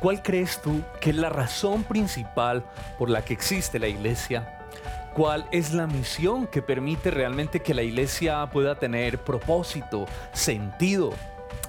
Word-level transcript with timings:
¿Cuál 0.00 0.22
crees 0.22 0.62
tú 0.62 0.80
que 0.98 1.10
es 1.10 1.16
la 1.16 1.28
razón 1.28 1.84
principal 1.84 2.64
por 2.98 3.10
la 3.10 3.22
que 3.22 3.34
existe 3.34 3.78
la 3.78 3.86
iglesia? 3.86 4.58
¿Cuál 5.12 5.46
es 5.52 5.74
la 5.74 5.86
misión 5.86 6.46
que 6.46 6.62
permite 6.62 7.10
realmente 7.10 7.60
que 7.60 7.74
la 7.74 7.82
iglesia 7.82 8.48
pueda 8.50 8.76
tener 8.76 9.18
propósito, 9.18 10.06
sentido? 10.32 11.12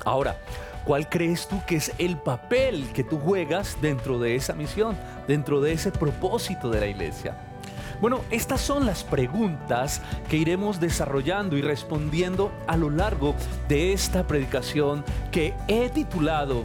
Ahora, 0.06 0.38
¿cuál 0.86 1.10
crees 1.10 1.46
tú 1.50 1.62
que 1.68 1.76
es 1.76 1.92
el 1.98 2.16
papel 2.16 2.88
que 2.94 3.04
tú 3.04 3.20
juegas 3.20 3.78
dentro 3.82 4.18
de 4.18 4.38
esa 4.38 4.54
misión, 4.54 4.98
dentro 5.28 5.60
de 5.60 5.74
ese 5.74 5.92
propósito 5.92 6.70
de 6.70 6.80
la 6.80 6.88
iglesia? 6.88 7.36
Bueno, 8.00 8.22
estas 8.32 8.62
son 8.62 8.86
las 8.86 9.04
preguntas 9.04 10.02
que 10.30 10.38
iremos 10.38 10.80
desarrollando 10.80 11.58
y 11.58 11.62
respondiendo 11.62 12.52
a 12.66 12.78
lo 12.78 12.90
largo 12.90 13.36
de 13.68 13.92
esta 13.92 14.26
predicación 14.26 15.04
que 15.32 15.54
he 15.68 15.90
titulado 15.90 16.64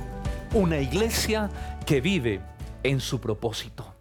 una 0.54 0.78
iglesia 0.78 1.50
que 1.84 2.00
vive 2.00 2.40
en 2.82 3.00
su 3.00 3.20
propósito. 3.20 3.95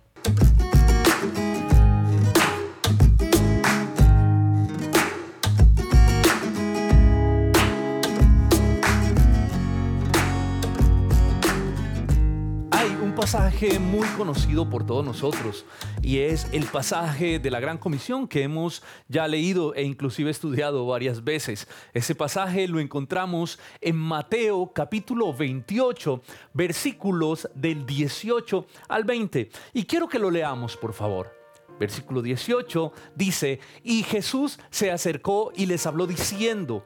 Pasaje 13.25 13.79
muy 13.79 14.07
conocido 14.09 14.69
por 14.69 14.85
todos 14.85 15.03
nosotros 15.03 15.65
y 16.03 16.19
es 16.19 16.45
el 16.51 16.65
pasaje 16.65 17.39
de 17.39 17.49
la 17.49 17.59
Gran 17.59 17.79
Comisión 17.79 18.27
que 18.27 18.43
hemos 18.43 18.83
ya 19.07 19.27
leído 19.27 19.73
e 19.73 19.81
inclusive 19.81 20.29
estudiado 20.29 20.85
varias 20.85 21.23
veces. 21.23 21.67
Ese 21.95 22.13
pasaje 22.13 22.67
lo 22.67 22.79
encontramos 22.79 23.57
en 23.81 23.95
Mateo 23.95 24.71
capítulo 24.71 25.33
28 25.33 26.21
versículos 26.53 27.49
del 27.55 27.87
18 27.87 28.67
al 28.89 29.05
20 29.05 29.49
y 29.73 29.85
quiero 29.85 30.07
que 30.07 30.19
lo 30.19 30.29
leamos 30.29 30.77
por 30.77 30.93
favor. 30.93 31.33
Versículo 31.79 32.21
18 32.21 32.93
dice, 33.15 33.59
y 33.83 34.03
Jesús 34.03 34.59
se 34.69 34.91
acercó 34.91 35.51
y 35.55 35.65
les 35.65 35.87
habló 35.87 36.05
diciendo, 36.05 36.85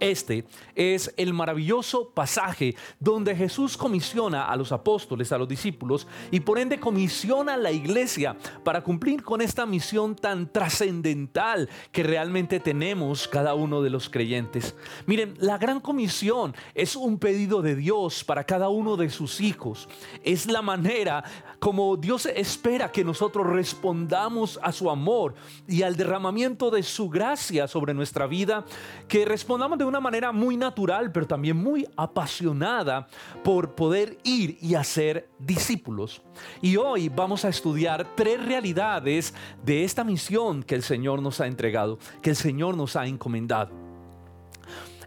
Este 0.00 0.44
es 0.74 1.12
el 1.16 1.32
maravilloso 1.32 2.10
pasaje 2.10 2.74
donde 3.00 3.34
Jesús 3.34 3.76
comisiona 3.76 4.44
a 4.44 4.56
los 4.56 4.72
apóstoles, 4.72 5.32
a 5.32 5.38
los 5.38 5.48
discípulos 5.48 6.06
y 6.30 6.40
por 6.40 6.58
ende 6.58 6.78
comisiona 6.78 7.54
a 7.54 7.56
la 7.56 7.72
iglesia 7.72 8.36
para 8.64 8.82
cumplir 8.82 9.22
con 9.22 9.40
esta 9.40 9.64
misión 9.64 10.14
tan 10.16 10.52
trascendental 10.52 11.68
que 11.92 12.02
realmente 12.02 12.60
tenemos 12.60 13.28
cada 13.28 13.54
uno 13.54 13.82
de 13.82 13.90
los 13.90 14.10
creyentes. 14.10 14.74
Miren, 15.06 15.34
la 15.38 15.58
gran 15.58 15.80
comisión 15.80 16.54
es 16.74 16.96
un 16.96 17.18
pedido 17.18 17.62
de 17.62 17.74
Dios 17.74 18.24
para 18.24 18.44
cada 18.44 18.68
uno 18.68 18.96
de 18.96 19.10
sus 19.10 19.40
hijos. 19.40 19.88
Es 20.22 20.46
la 20.46 20.62
manera 20.62 21.24
como 21.58 21.96
Dios 21.96 22.26
espera 22.26 22.92
que 22.92 23.04
nosotros 23.04 23.46
respondamos 23.46 24.58
a 24.62 24.72
su 24.72 24.90
amor 24.90 25.34
y 25.66 25.82
al 25.82 25.96
derramamiento 25.96 26.70
de 26.70 26.82
su 26.82 27.08
gracia 27.08 27.66
sobre 27.66 27.94
nuestra 27.94 28.26
vida, 28.26 28.64
que 29.08 29.24
respondamos 29.24 29.75
de 29.76 29.84
una 29.84 30.00
manera 30.00 30.32
muy 30.32 30.56
natural, 30.56 31.12
pero 31.12 31.26
también 31.26 31.56
muy 31.56 31.86
apasionada 31.96 33.06
por 33.42 33.74
poder 33.74 34.18
ir 34.24 34.58
y 34.60 34.74
hacer 34.74 35.28
discípulos. 35.38 36.22
Y 36.60 36.76
hoy 36.76 37.08
vamos 37.08 37.44
a 37.44 37.48
estudiar 37.48 38.06
tres 38.14 38.44
realidades 38.44 39.34
de 39.64 39.84
esta 39.84 40.04
misión 40.04 40.62
que 40.62 40.74
el 40.74 40.82
Señor 40.82 41.22
nos 41.22 41.40
ha 41.40 41.46
entregado, 41.46 41.98
que 42.22 42.30
el 42.30 42.36
Señor 42.36 42.76
nos 42.76 42.96
ha 42.96 43.06
encomendado. 43.06 43.70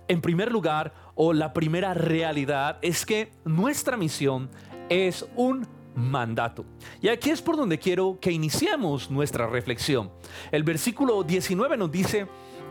En 0.08 0.22
primer 0.22 0.52
lugar, 0.52 0.94
o 1.16 1.34
la 1.34 1.54
primera 1.54 1.94
realidad 1.94 2.80
es 2.82 3.06
que 3.06 3.32
nuestra 3.46 3.98
misión 3.98 4.50
es 4.90 5.26
un 5.36 5.68
mandato. 5.96 6.66
Y 7.02 7.10
aquí 7.10 7.30
es 7.30 7.42
por 7.42 7.58
donde 7.58 7.78
quiero 7.78 8.18
que 8.20 8.32
iniciemos 8.32 9.12
nuestra 9.12 9.48
reflexión. 9.48 10.12
El 10.52 10.64
versículo 10.64 11.24
19 11.24 11.78
nos 11.78 11.92
dice, 11.92 12.28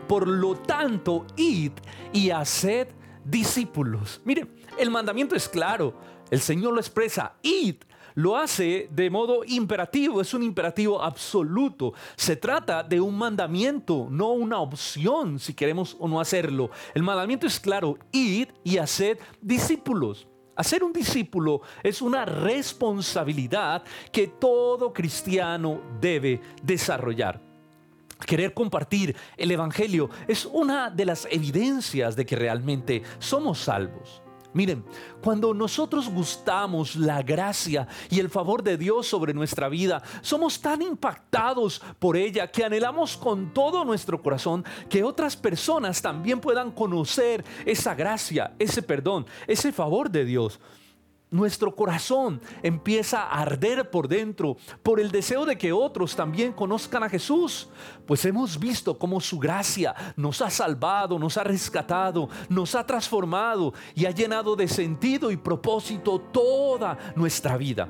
por 0.09 0.27
lo 0.27 0.55
tanto, 0.55 1.27
id 1.37 1.73
y 2.11 2.31
haced 2.31 2.87
discípulos. 3.23 4.19
Mire, 4.25 4.47
el 4.79 4.89
mandamiento 4.89 5.35
es 5.35 5.47
claro. 5.47 5.93
El 6.31 6.41
Señor 6.41 6.73
lo 6.73 6.79
expresa, 6.79 7.35
id. 7.43 7.75
Lo 8.15 8.35
hace 8.35 8.89
de 8.91 9.11
modo 9.11 9.43
imperativo, 9.45 10.19
es 10.19 10.33
un 10.33 10.41
imperativo 10.41 10.99
absoluto. 10.99 11.93
Se 12.15 12.35
trata 12.35 12.81
de 12.81 12.99
un 12.99 13.19
mandamiento, 13.19 14.07
no 14.09 14.31
una 14.31 14.59
opción 14.59 15.37
si 15.37 15.53
queremos 15.53 15.95
o 15.99 16.07
no 16.07 16.19
hacerlo. 16.19 16.71
El 16.95 17.03
mandamiento 17.03 17.45
es 17.45 17.59
claro, 17.59 17.99
id 18.11 18.47
y 18.63 18.79
haced 18.79 19.19
discípulos. 19.41 20.27
Hacer 20.55 20.83
un 20.83 20.91
discípulo 20.91 21.61
es 21.83 22.01
una 22.01 22.25
responsabilidad 22.25 23.83
que 24.11 24.25
todo 24.25 24.91
cristiano 24.91 25.79
debe 26.01 26.41
desarrollar. 26.63 27.48
Querer 28.25 28.53
compartir 28.53 29.15
el 29.37 29.51
Evangelio 29.51 30.09
es 30.27 30.45
una 30.45 30.89
de 30.89 31.05
las 31.05 31.27
evidencias 31.31 32.15
de 32.15 32.25
que 32.25 32.35
realmente 32.35 33.03
somos 33.19 33.59
salvos. 33.59 34.21
Miren, 34.51 34.83
cuando 35.21 35.53
nosotros 35.53 36.09
gustamos 36.09 36.95
la 36.95 37.21
gracia 37.21 37.87
y 38.09 38.19
el 38.19 38.29
favor 38.29 38.63
de 38.63 38.77
Dios 38.77 39.05
sobre 39.05 39.33
nuestra 39.33 39.69
vida, 39.69 40.01
somos 40.21 40.59
tan 40.59 40.81
impactados 40.81 41.81
por 41.99 42.17
ella 42.17 42.51
que 42.51 42.65
anhelamos 42.65 43.15
con 43.15 43.53
todo 43.53 43.85
nuestro 43.85 44.21
corazón 44.21 44.65
que 44.89 45.03
otras 45.03 45.37
personas 45.37 46.01
también 46.01 46.39
puedan 46.41 46.71
conocer 46.71 47.45
esa 47.63 47.93
gracia, 47.93 48.55
ese 48.57 48.81
perdón, 48.81 49.27
ese 49.45 49.71
favor 49.71 50.09
de 50.09 50.25
Dios 50.25 50.59
nuestro 51.31 51.75
corazón 51.75 52.41
empieza 52.63 53.23
a 53.23 53.41
arder 53.41 53.89
por 53.89 54.07
dentro 54.07 54.57
por 54.83 54.99
el 54.99 55.11
deseo 55.11 55.45
de 55.45 55.57
que 55.57 55.71
otros 55.71 56.15
también 56.15 56.53
conozcan 56.53 57.03
a 57.03 57.09
Jesús, 57.09 57.69
pues 58.05 58.25
hemos 58.25 58.59
visto 58.59 58.97
cómo 58.97 59.21
su 59.21 59.39
gracia 59.39 59.93
nos 60.15 60.41
ha 60.41 60.49
salvado, 60.49 61.19
nos 61.19 61.37
ha 61.37 61.43
rescatado, 61.43 62.29
nos 62.49 62.75
ha 62.75 62.85
transformado 62.85 63.73
y 63.95 64.05
ha 64.05 64.11
llenado 64.11 64.55
de 64.55 64.67
sentido 64.67 65.31
y 65.31 65.37
propósito 65.37 66.19
toda 66.19 66.97
nuestra 67.15 67.57
vida. 67.57 67.89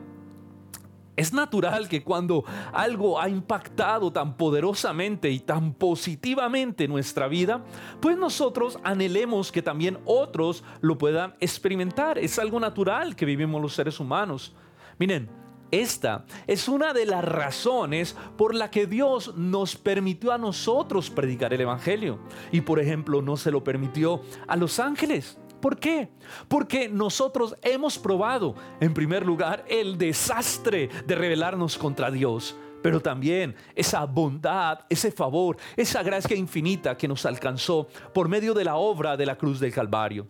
Es 1.19 1.33
natural 1.33 1.89
que 1.89 2.01
cuando 2.01 2.45
algo 2.71 3.19
ha 3.19 3.27
impactado 3.27 4.09
tan 4.09 4.37
poderosamente 4.37 5.29
y 5.29 5.41
tan 5.41 5.73
positivamente 5.73 6.87
nuestra 6.87 7.27
vida, 7.27 7.61
pues 7.99 8.15
nosotros 8.15 8.79
anhelemos 8.85 9.51
que 9.51 9.61
también 9.61 9.99
otros 10.05 10.63
lo 10.79 10.97
puedan 10.97 11.35
experimentar. 11.41 12.17
Es 12.17 12.39
algo 12.39 12.57
natural 12.57 13.17
que 13.17 13.25
vivimos 13.25 13.61
los 13.61 13.73
seres 13.73 13.99
humanos. 13.99 14.55
Miren, 14.97 15.29
esta 15.71 16.23
es 16.47 16.69
una 16.69 16.93
de 16.93 17.05
las 17.05 17.25
razones 17.25 18.15
por 18.37 18.55
la 18.55 18.71
que 18.71 18.87
Dios 18.87 19.35
nos 19.35 19.75
permitió 19.75 20.31
a 20.31 20.37
nosotros 20.37 21.09
predicar 21.09 21.53
el 21.53 21.59
Evangelio. 21.59 22.19
Y 22.53 22.61
por 22.61 22.79
ejemplo, 22.79 23.21
no 23.21 23.35
se 23.35 23.51
lo 23.51 23.61
permitió 23.61 24.21
a 24.47 24.55
los 24.55 24.79
ángeles. 24.79 25.37
¿Por 25.61 25.77
qué? 25.77 26.09
Porque 26.47 26.87
nosotros 26.89 27.55
hemos 27.61 27.97
probado, 27.97 28.55
en 28.79 28.93
primer 28.93 29.25
lugar, 29.25 29.65
el 29.67 29.97
desastre 29.97 30.89
de 31.05 31.15
rebelarnos 31.15 31.77
contra 31.77 32.09
Dios, 32.11 32.55
pero 32.81 33.01
también 33.01 33.55
esa 33.75 34.05
bondad, 34.05 34.79
ese 34.89 35.11
favor, 35.11 35.57
esa 35.75 36.01
gracia 36.01 36.35
infinita 36.35 36.97
que 36.97 37.07
nos 37.07 37.25
alcanzó 37.25 37.87
por 38.13 38.29
medio 38.29 38.53
de 38.53 38.63
la 38.63 38.75
obra 38.75 39.17
de 39.17 39.25
la 39.25 39.37
cruz 39.37 39.59
del 39.59 39.73
Calvario. 39.73 40.27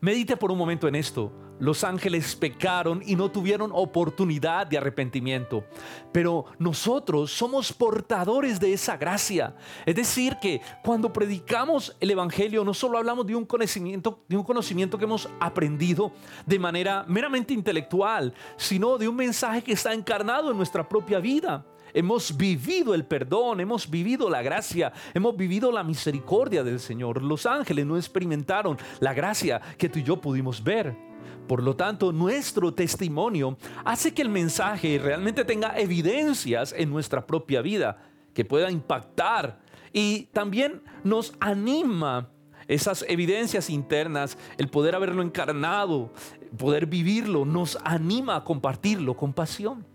Medite 0.00 0.36
por 0.36 0.52
un 0.52 0.58
momento 0.58 0.86
en 0.86 0.94
esto. 0.94 1.32
Los 1.58 1.84
ángeles 1.84 2.34
pecaron 2.34 3.02
y 3.06 3.14
no 3.14 3.30
tuvieron 3.30 3.70
oportunidad 3.72 4.66
de 4.66 4.78
arrepentimiento. 4.78 5.64
Pero 6.12 6.46
nosotros 6.58 7.30
somos 7.30 7.72
portadores 7.72 8.58
de 8.58 8.72
esa 8.72 8.96
gracia. 8.96 9.54
Es 9.86 9.94
decir, 9.94 10.36
que 10.40 10.60
cuando 10.82 11.12
predicamos 11.12 11.96
el 12.00 12.10
Evangelio 12.10 12.64
no 12.64 12.74
solo 12.74 12.98
hablamos 12.98 13.26
de 13.26 13.36
un 13.36 13.44
conocimiento, 13.44 14.24
de 14.28 14.36
un 14.36 14.42
conocimiento 14.42 14.98
que 14.98 15.04
hemos 15.04 15.28
aprendido 15.40 16.12
de 16.44 16.58
manera 16.58 17.04
meramente 17.06 17.54
intelectual, 17.54 18.34
sino 18.56 18.98
de 18.98 19.08
un 19.08 19.16
mensaje 19.16 19.62
que 19.62 19.72
está 19.72 19.92
encarnado 19.92 20.50
en 20.50 20.56
nuestra 20.56 20.88
propia 20.88 21.20
vida. 21.20 21.64
Hemos 21.92 22.36
vivido 22.36 22.92
el 22.92 23.06
perdón, 23.06 23.60
hemos 23.60 23.88
vivido 23.88 24.28
la 24.28 24.42
gracia, 24.42 24.92
hemos 25.14 25.36
vivido 25.36 25.70
la 25.70 25.84
misericordia 25.84 26.64
del 26.64 26.80
Señor. 26.80 27.22
Los 27.22 27.46
ángeles 27.46 27.86
no 27.86 27.96
experimentaron 27.96 28.76
la 28.98 29.14
gracia 29.14 29.60
que 29.78 29.88
tú 29.88 30.00
y 30.00 30.02
yo 30.02 30.20
pudimos 30.20 30.62
ver. 30.62 31.13
Por 31.46 31.62
lo 31.62 31.76
tanto, 31.76 32.12
nuestro 32.12 32.72
testimonio 32.72 33.58
hace 33.84 34.14
que 34.14 34.22
el 34.22 34.30
mensaje 34.30 34.98
realmente 35.02 35.44
tenga 35.44 35.78
evidencias 35.78 36.74
en 36.76 36.90
nuestra 36.90 37.26
propia 37.26 37.60
vida 37.60 37.98
que 38.32 38.44
pueda 38.44 38.70
impactar 38.70 39.60
Y 39.92 40.24
también 40.32 40.82
nos 41.04 41.34
anima 41.38 42.28
esas 42.66 43.04
evidencias 43.08 43.70
internas, 43.70 44.36
el 44.58 44.68
poder 44.68 44.96
haberlo 44.96 45.22
encarnado, 45.22 46.12
poder 46.58 46.86
vivirlo, 46.86 47.44
nos 47.44 47.78
anima 47.84 48.36
a 48.36 48.44
compartirlo 48.44 49.16
con 49.16 49.32
pasión. 49.32 49.86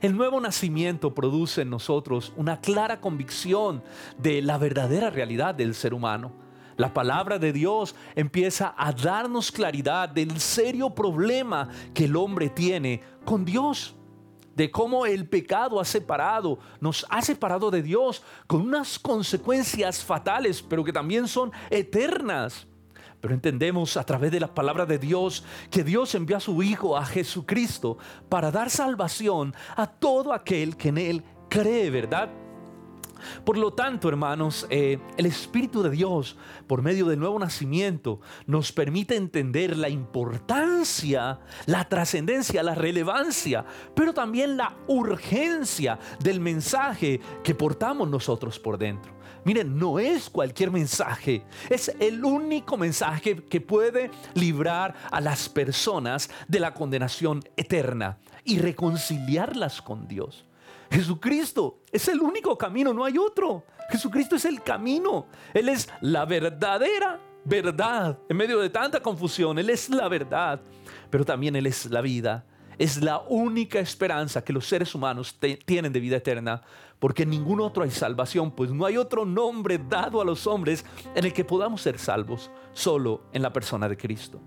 El 0.00 0.16
nuevo 0.16 0.40
nacimiento 0.40 1.14
produce 1.14 1.62
en 1.62 1.70
nosotros 1.70 2.32
una 2.36 2.60
clara 2.60 3.00
convicción 3.00 3.82
de 4.18 4.40
la 4.42 4.56
verdadera 4.58 5.10
realidad 5.10 5.54
del 5.54 5.74
ser 5.74 5.92
humano. 5.92 6.32
La 6.76 6.92
palabra 6.92 7.38
de 7.38 7.52
Dios 7.52 7.94
empieza 8.14 8.74
a 8.76 8.92
darnos 8.92 9.52
claridad 9.52 10.08
del 10.08 10.40
serio 10.40 10.90
problema 10.90 11.68
que 11.94 12.06
el 12.06 12.16
hombre 12.16 12.48
tiene 12.48 13.02
con 13.24 13.44
Dios 13.44 13.94
de 14.54 14.70
cómo 14.70 15.06
el 15.06 15.28
pecado 15.28 15.80
ha 15.80 15.84
separado, 15.84 16.58
nos 16.80 17.06
ha 17.08 17.22
separado 17.22 17.70
de 17.70 17.82
Dios 17.82 18.22
con 18.46 18.62
unas 18.62 18.98
consecuencias 18.98 20.04
fatales, 20.04 20.62
pero 20.62 20.84
que 20.84 20.92
también 20.92 21.26
son 21.26 21.52
eternas. 21.70 22.66
Pero 23.20 23.34
entendemos 23.34 23.96
a 23.96 24.04
través 24.04 24.32
de 24.32 24.40
la 24.40 24.52
palabra 24.52 24.84
de 24.84 24.98
Dios 24.98 25.44
que 25.70 25.84
Dios 25.84 26.14
envió 26.14 26.36
a 26.36 26.40
su 26.40 26.62
Hijo, 26.62 26.96
a 26.96 27.06
Jesucristo, 27.06 27.96
para 28.28 28.50
dar 28.50 28.68
salvación 28.68 29.54
a 29.76 29.86
todo 29.86 30.32
aquel 30.32 30.76
que 30.76 30.88
en 30.88 30.98
Él 30.98 31.24
cree, 31.48 31.88
¿verdad? 31.90 32.28
Por 33.44 33.56
lo 33.56 33.72
tanto, 33.72 34.08
hermanos, 34.08 34.66
eh, 34.70 34.98
el 35.16 35.26
Espíritu 35.26 35.82
de 35.82 35.90
Dios, 35.90 36.36
por 36.66 36.82
medio 36.82 37.06
del 37.06 37.18
nuevo 37.18 37.38
nacimiento, 37.38 38.20
nos 38.46 38.72
permite 38.72 39.16
entender 39.16 39.76
la 39.76 39.88
importancia, 39.88 41.40
la 41.66 41.88
trascendencia, 41.88 42.62
la 42.62 42.74
relevancia, 42.74 43.64
pero 43.94 44.12
también 44.12 44.56
la 44.56 44.76
urgencia 44.86 45.98
del 46.20 46.40
mensaje 46.40 47.20
que 47.42 47.54
portamos 47.54 48.08
nosotros 48.08 48.58
por 48.58 48.78
dentro. 48.78 49.12
Miren, 49.44 49.76
no 49.76 49.98
es 49.98 50.30
cualquier 50.30 50.70
mensaje, 50.70 51.42
es 51.68 51.92
el 51.98 52.24
único 52.24 52.76
mensaje 52.76 53.36
que 53.36 53.60
puede 53.60 54.10
librar 54.34 54.94
a 55.10 55.20
las 55.20 55.48
personas 55.48 56.30
de 56.46 56.60
la 56.60 56.74
condenación 56.74 57.42
eterna 57.56 58.18
y 58.44 58.58
reconciliarlas 58.58 59.82
con 59.82 60.06
Dios. 60.06 60.46
Jesucristo 60.92 61.80
es 61.90 62.06
el 62.08 62.20
único 62.20 62.56
camino, 62.58 62.92
no 62.92 63.04
hay 63.04 63.16
otro. 63.16 63.64
Jesucristo 63.90 64.36
es 64.36 64.44
el 64.44 64.62
camino. 64.62 65.26
Él 65.54 65.70
es 65.70 65.88
la 66.02 66.26
verdadera 66.26 67.18
verdad. 67.44 68.18
En 68.28 68.36
medio 68.36 68.60
de 68.60 68.68
tanta 68.68 69.00
confusión, 69.00 69.58
Él 69.58 69.70
es 69.70 69.88
la 69.88 70.06
verdad, 70.08 70.60
pero 71.08 71.24
también 71.24 71.56
Él 71.56 71.66
es 71.66 71.86
la 71.86 72.02
vida. 72.02 72.44
Es 72.78 73.02
la 73.02 73.20
única 73.20 73.78
esperanza 73.80 74.44
que 74.44 74.52
los 74.52 74.66
seres 74.66 74.94
humanos 74.94 75.38
tienen 75.64 75.92
de 75.92 76.00
vida 76.00 76.16
eterna, 76.16 76.62
porque 76.98 77.22
en 77.22 77.30
ningún 77.30 77.60
otro 77.60 77.84
hay 77.84 77.90
salvación, 77.90 78.50
pues 78.50 78.70
no 78.70 78.84
hay 78.84 78.98
otro 78.98 79.24
nombre 79.24 79.78
dado 79.78 80.20
a 80.20 80.24
los 80.24 80.46
hombres 80.46 80.84
en 81.14 81.24
el 81.24 81.32
que 81.32 81.44
podamos 81.44 81.80
ser 81.80 81.98
salvos, 81.98 82.50
solo 82.72 83.22
en 83.32 83.42
la 83.42 83.52
persona 83.52 83.88
de 83.88 83.96
Cristo. 83.96 84.40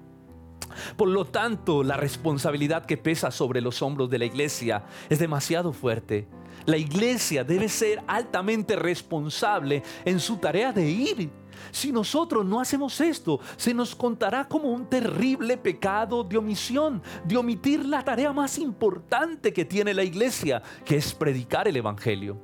Por 0.96 1.10
lo 1.10 1.26
tanto, 1.26 1.84
la 1.84 1.98
responsabilidad 1.98 2.86
que 2.86 2.98
pesa 2.98 3.32
sobre 3.32 3.62
los 3.62 3.82
hombros 3.82 4.10
de 4.10 4.20
la 4.20 4.26
iglesia 4.26 4.84
es 5.10 5.20
demasiado 5.20 5.74
fuerte. 5.74 6.28
La 6.66 6.78
iglesia 6.78 7.44
debe 7.44 7.70
ser 7.70 8.02
altamente 8.08 8.76
responsable 8.76 9.84
en 10.04 10.20
su 10.20 10.38
tarea 10.38 10.72
de 10.72 10.90
ir. 10.90 11.30
Si 11.72 11.92
nosotros 11.92 12.46
no 12.46 12.60
hacemos 12.60 13.00
esto, 13.02 13.40
se 13.58 13.74
nos 13.74 13.96
contará 13.96 14.48
como 14.48 14.70
un 14.70 14.88
terrible 14.90 15.58
pecado 15.58 16.24
de 16.24 16.38
omisión, 16.38 17.02
de 17.26 17.38
omitir 17.38 17.86
la 17.86 18.04
tarea 18.04 18.34
más 18.34 18.58
importante 18.58 19.54
que 19.54 19.66
tiene 19.66 19.94
la 19.94 20.04
iglesia, 20.04 20.62
que 20.84 20.98
es 20.98 21.14
predicar 21.14 21.68
el 21.68 21.78
Evangelio. 21.78 22.42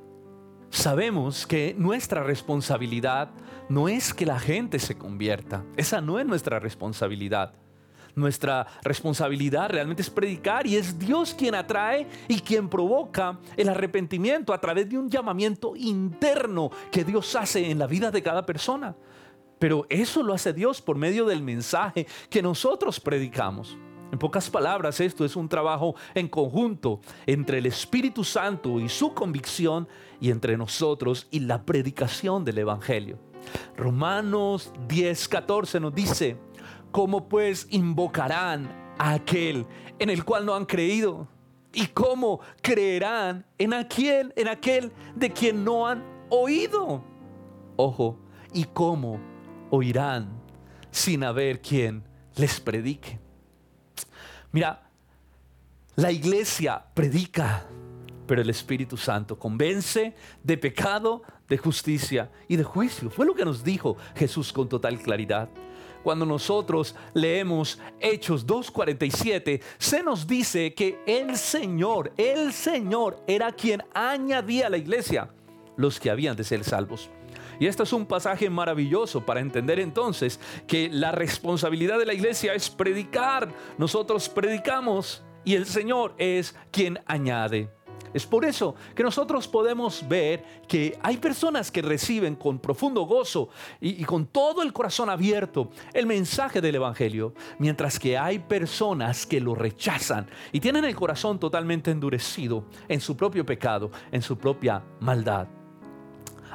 Sabemos 0.70 1.46
que 1.46 1.74
nuestra 1.76 2.22
responsabilidad 2.22 3.30
no 3.68 3.88
es 3.88 4.14
que 4.14 4.24
la 4.24 4.38
gente 4.38 4.78
se 4.78 4.96
convierta, 4.96 5.64
esa 5.76 6.00
no 6.00 6.18
es 6.18 6.26
nuestra 6.26 6.58
responsabilidad. 6.58 7.54
Nuestra 8.14 8.66
responsabilidad 8.82 9.70
realmente 9.70 10.02
es 10.02 10.10
predicar 10.10 10.66
y 10.66 10.76
es 10.76 10.98
Dios 10.98 11.34
quien 11.34 11.54
atrae 11.54 12.06
y 12.28 12.40
quien 12.40 12.68
provoca 12.68 13.38
el 13.56 13.68
arrepentimiento 13.68 14.52
a 14.52 14.60
través 14.60 14.88
de 14.88 14.98
un 14.98 15.08
llamamiento 15.08 15.74
interno 15.76 16.70
que 16.90 17.04
Dios 17.04 17.34
hace 17.36 17.70
en 17.70 17.78
la 17.78 17.86
vida 17.86 18.10
de 18.10 18.22
cada 18.22 18.44
persona. 18.44 18.94
Pero 19.58 19.86
eso 19.88 20.22
lo 20.22 20.34
hace 20.34 20.52
Dios 20.52 20.82
por 20.82 20.96
medio 20.96 21.24
del 21.24 21.42
mensaje 21.42 22.06
que 22.28 22.42
nosotros 22.42 23.00
predicamos. 23.00 23.78
En 24.12 24.18
pocas 24.18 24.50
palabras, 24.50 25.00
esto 25.00 25.24
es 25.24 25.36
un 25.36 25.48
trabajo 25.48 25.94
en 26.14 26.28
conjunto 26.28 27.00
entre 27.24 27.58
el 27.58 27.66
Espíritu 27.66 28.24
Santo 28.24 28.78
y 28.78 28.90
su 28.90 29.14
convicción 29.14 29.88
y 30.20 30.30
entre 30.30 30.58
nosotros 30.58 31.28
y 31.30 31.40
la 31.40 31.64
predicación 31.64 32.44
del 32.44 32.58
Evangelio. 32.58 33.18
Romanos 33.74 34.70
10:14 34.86 35.80
nos 35.80 35.94
dice, 35.94 36.36
¿Cómo 36.92 37.26
pues 37.26 37.66
invocarán 37.70 38.94
a 38.98 39.14
aquel 39.14 39.66
en 39.98 40.10
el 40.10 40.24
cual 40.24 40.44
no 40.44 40.54
han 40.54 40.66
creído? 40.66 41.26
¿Y 41.72 41.86
cómo 41.86 42.40
creerán 42.60 43.46
en 43.56 43.72
aquel, 43.72 44.32
en 44.36 44.46
aquel 44.46 44.92
de 45.16 45.32
quien 45.32 45.64
no 45.64 45.86
han 45.86 46.04
oído? 46.28 47.02
Ojo, 47.76 48.18
¿y 48.52 48.64
cómo 48.64 49.18
oirán 49.70 50.28
sin 50.90 51.24
haber 51.24 51.62
quien 51.62 52.04
les 52.36 52.60
predique? 52.60 53.18
Mira, 54.52 54.82
la 55.96 56.12
iglesia 56.12 56.84
predica, 56.92 57.64
pero 58.26 58.42
el 58.42 58.50
Espíritu 58.50 58.98
Santo 58.98 59.38
convence 59.38 60.14
de 60.42 60.58
pecado, 60.58 61.22
de 61.48 61.56
justicia 61.56 62.30
y 62.48 62.56
de 62.56 62.64
juicio. 62.64 63.08
Fue 63.08 63.24
lo 63.24 63.34
que 63.34 63.46
nos 63.46 63.64
dijo 63.64 63.96
Jesús 64.14 64.52
con 64.52 64.68
total 64.68 64.98
claridad. 65.00 65.48
Cuando 66.02 66.26
nosotros 66.26 66.94
leemos 67.14 67.78
Hechos 68.00 68.46
2.47, 68.46 69.60
se 69.78 70.02
nos 70.02 70.26
dice 70.26 70.74
que 70.74 70.98
el 71.06 71.36
Señor, 71.36 72.12
el 72.16 72.52
Señor 72.52 73.22
era 73.26 73.52
quien 73.52 73.82
añadía 73.94 74.66
a 74.66 74.70
la 74.70 74.78
iglesia 74.78 75.30
los 75.76 76.00
que 76.00 76.10
habían 76.10 76.36
de 76.36 76.44
ser 76.44 76.64
salvos. 76.64 77.10
Y 77.58 77.66
este 77.66 77.84
es 77.84 77.92
un 77.92 78.06
pasaje 78.06 78.50
maravilloso 78.50 79.24
para 79.24 79.40
entender 79.40 79.78
entonces 79.78 80.40
que 80.66 80.88
la 80.90 81.12
responsabilidad 81.12 81.98
de 81.98 82.06
la 82.06 82.14
iglesia 82.14 82.54
es 82.54 82.68
predicar. 82.68 83.48
Nosotros 83.78 84.28
predicamos 84.28 85.22
y 85.44 85.54
el 85.54 85.66
Señor 85.66 86.14
es 86.18 86.54
quien 86.70 86.98
añade. 87.06 87.70
Es 88.14 88.26
por 88.26 88.44
eso 88.44 88.74
que 88.94 89.02
nosotros 89.02 89.48
podemos 89.48 90.06
ver 90.06 90.44
que 90.68 90.98
hay 91.02 91.16
personas 91.16 91.70
que 91.70 91.82
reciben 91.82 92.36
con 92.36 92.58
profundo 92.58 93.02
gozo 93.02 93.48
y, 93.80 94.04
con 94.04 94.26
todo 94.26 94.62
el 94.62 94.72
corazón 94.72 95.08
abierto 95.08 95.70
el 95.92 96.06
mensaje 96.06 96.60
del 96.60 96.74
Evangelio, 96.74 97.34
mientras 97.58 97.98
que 97.98 98.18
hay 98.18 98.38
personas 98.38 99.26
que 99.26 99.40
lo 99.40 99.54
rechazan 99.54 100.26
y 100.52 100.60
tienen 100.60 100.84
el 100.84 100.94
corazón 100.94 101.38
totalmente 101.38 101.90
endurecido 101.90 102.64
en 102.88 103.00
su 103.00 103.16
propio 103.16 103.46
pecado, 103.46 103.90
en 104.10 104.22
su 104.22 104.36
propia 104.36 104.82
maldad. 105.00 105.48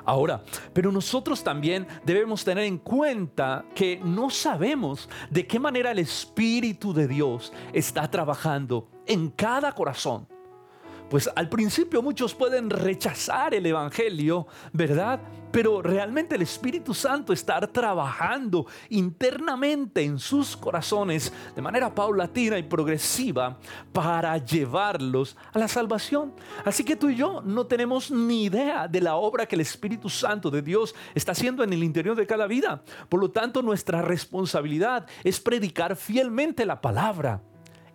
Ahora, 0.06 0.42
pero 0.72 0.90
nosotros 0.90 1.44
también 1.44 1.86
debemos 2.06 2.46
tener 2.46 2.64
en 2.64 2.78
cuenta 2.78 3.66
que 3.76 4.00
no 4.02 4.30
sabemos 4.30 5.10
de 5.30 5.46
qué 5.46 5.60
manera 5.60 5.92
el 5.92 6.00
Espíritu 6.00 6.94
de 6.94 7.10
Dios 7.10 7.52
está 7.74 8.10
trabajando 8.10 8.88
en 9.06 9.30
cada 9.32 9.74
corazón 9.74 10.26
pues 11.10 11.30
al 11.36 11.50
principio 11.50 12.02
muchos 12.02 12.36
pueden 12.36 12.70
rechazar 12.70 13.54
el 13.54 13.66
Evangelio, 13.66 14.48
¿verdad? 14.74 15.20
Pero 15.52 15.82
realmente 15.82 16.36
el 16.36 16.42
Espíritu 16.42 16.94
Santo 16.94 17.32
está 17.32 17.60
trabajando 17.62 18.68
internamente 18.90 20.04
en 20.04 20.20
sus 20.20 20.58
corazones 20.58 21.32
de 21.56 21.62
manera 21.62 21.94
paulatina 21.96 22.58
y 22.58 22.64
progresiva 22.64 23.58
para 23.94 24.38
llevarlos 24.38 25.38
a 25.54 25.60
la 25.60 25.68
salvación. 25.70 26.34
Así 26.66 26.84
que 26.84 26.98
tú 26.98 27.10
y 27.10 27.16
yo 27.16 27.42
no 27.42 27.66
tenemos 27.66 28.12
ni 28.12 28.44
idea 28.44 28.88
de 28.88 29.02
la 29.02 29.16
obra 29.16 29.46
que 29.46 29.56
el 29.56 29.62
Espíritu 29.62 30.10
Santo 30.10 30.52
de 30.52 30.62
Dios 30.62 30.94
está 31.16 31.32
haciendo 31.32 31.64
en 31.64 31.72
el 31.72 31.84
interior 31.84 32.16
de 32.18 32.28
cada 32.28 32.48
vida. 32.48 32.84
Por 33.08 33.22
lo 33.22 33.32
tanto, 33.32 33.62
nuestra 33.62 34.02
responsabilidad 34.02 35.08
es 35.24 35.40
predicar 35.40 35.96
fielmente 35.96 36.66
la 36.66 36.82
palabra 36.82 37.42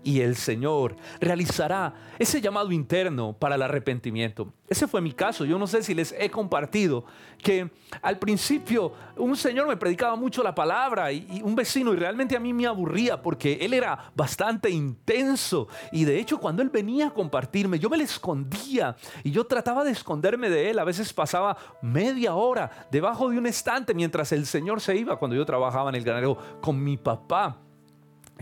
y 0.05 0.21
el 0.21 0.37
Señor 0.37 0.97
realizará 1.21 1.95
ese 2.19 2.41
llamado 2.41 2.73
interno 2.73 3.33
para 3.33 3.55
el 3.55 3.63
arrepentimiento. 3.63 4.53
Ese 4.69 4.89
fue 4.89 5.01
mi 5.01 5.13
caso. 5.13 5.45
Yo 5.45 5.59
no 5.59 5.67
sé 5.67 5.83
si 5.83 5.95
les 5.95 6.15
he 6.19 6.31
compartido 6.31 7.05
que 7.43 7.71
al 8.01 8.19
principio 8.19 8.93
un 9.17 9.37
señor 9.37 9.69
me 9.69 9.77
predicaba 9.77 10.17
mucho 10.17 10.43
la 10.43 10.55
palabra 10.55 11.13
y, 11.13 11.43
un 11.45 11.55
vecino 11.55 11.93
y 11.93 11.97
realmente 11.97 12.37
a 12.37 12.41
mí 12.41 12.55
me 12.55 12.67
aburría 12.67 13.21
porque 13.21 13.59
él 13.61 13.75
era 13.75 14.11
bastante 14.15 14.71
intenso 14.71 15.69
y 15.91 16.05
de 16.05 16.19
hecho 16.19 16.39
cuando 16.39 16.63
él 16.63 16.71
venía 16.71 17.09
a 17.09 17.11
compartirme 17.11 17.79
yo 17.79 17.91
me 17.91 17.99
le 17.99 18.05
escondía 18.05 18.97
y 19.23 19.31
yo 19.31 19.45
trataba 19.47 19.85
de 19.85 19.91
esconderme 19.91 20.49
de 20.49 20.71
él. 20.71 20.79
A 20.79 20.85
veces 20.85 21.13
pasaba 21.13 21.57
media 21.83 22.35
hora 22.35 22.89
debajo 22.91 23.29
de 23.29 23.39
un 23.39 23.47
estante 23.47 23.93
mientras 23.93 24.33
el 24.33 24.47
señor 24.47 24.81
se 24.81 24.97
iba 24.97 25.19
cuando 25.19 25.37
yo 25.37 25.45
trabajaba 25.45 25.91
en 25.91 25.97
el 25.97 26.05
granero 26.05 26.39
con 26.63 26.83
mi 26.83 26.97
papá. 26.97 27.59